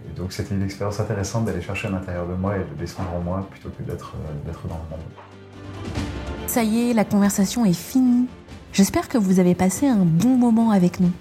Et 0.10 0.18
donc 0.18 0.34
c'était 0.34 0.56
une 0.56 0.64
expérience 0.64 1.00
intéressante 1.00 1.46
d'aller 1.46 1.62
chercher 1.62 1.88
à 1.88 1.92
l'intérieur 1.92 2.28
de 2.28 2.34
moi 2.34 2.56
et 2.58 2.60
de 2.60 2.80
descendre 2.80 3.10
en 3.16 3.22
moi 3.22 3.48
plutôt 3.50 3.70
que 3.70 3.84
d'être 3.84 4.14
euh, 4.16 4.48
d'être 4.48 4.68
dans 4.68 4.76
le 4.76 4.90
monde. 4.90 5.96
Ça 6.48 6.64
y 6.64 6.90
est, 6.90 6.94
la 6.94 7.06
conversation 7.06 7.66
est 7.66 7.74
finie. 7.74 8.28
J'espère 8.72 9.10
que 9.10 9.18
vous 9.18 9.40
avez 9.40 9.56
passé 9.56 9.88
un 9.88 10.06
bon 10.06 10.38
moment 10.38 10.72
avec 10.72 11.00
nous. 11.00 11.12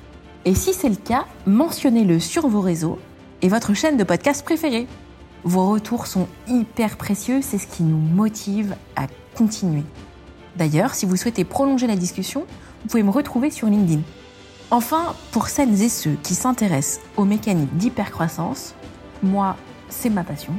Et 0.44 0.54
si 0.54 0.74
c'est 0.74 0.88
le 0.88 0.96
cas, 0.96 1.24
mentionnez-le 1.46 2.20
sur 2.20 2.48
vos 2.48 2.60
réseaux 2.60 2.98
et 3.40 3.48
votre 3.48 3.74
chaîne 3.74 3.96
de 3.96 4.04
podcast 4.04 4.44
préférée. 4.44 4.86
Vos 5.44 5.70
retours 5.70 6.06
sont 6.06 6.26
hyper 6.48 6.96
précieux, 6.96 7.40
c'est 7.42 7.58
ce 7.58 7.66
qui 7.66 7.82
nous 7.82 7.98
motive 7.98 8.76
à 8.96 9.06
continuer. 9.34 9.82
D'ailleurs, 10.56 10.94
si 10.94 11.06
vous 11.06 11.16
souhaitez 11.16 11.44
prolonger 11.44 11.86
la 11.86 11.96
discussion, 11.96 12.44
vous 12.82 12.88
pouvez 12.88 13.02
me 13.02 13.10
retrouver 13.10 13.50
sur 13.50 13.68
LinkedIn. 13.68 14.02
Enfin, 14.70 15.14
pour 15.30 15.48
celles 15.48 15.82
et 15.82 15.88
ceux 15.88 16.16
qui 16.22 16.34
s'intéressent 16.34 17.00
aux 17.16 17.24
mécaniques 17.24 17.76
d'hypercroissance, 17.76 18.74
moi, 19.22 19.56
c'est 19.88 20.10
ma 20.10 20.24
passion, 20.24 20.54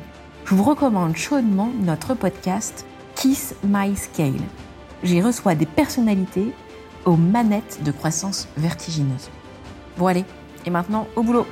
je 0.45 0.53
vous 0.55 0.63
recommande 0.63 1.15
chaudement 1.15 1.71
notre 1.81 2.13
podcast 2.13 2.85
Kiss 3.15 3.55
My 3.63 3.95
Scale. 3.95 4.41
J'y 5.03 5.21
reçois 5.21 5.55
des 5.55 5.65
personnalités 5.65 6.53
aux 7.05 7.17
manettes 7.17 7.79
de 7.83 7.91
croissance 7.91 8.47
vertigineuse. 8.57 9.29
Bon 9.97 10.07
allez, 10.07 10.25
et 10.65 10.69
maintenant 10.69 11.07
au 11.15 11.23
boulot 11.23 11.47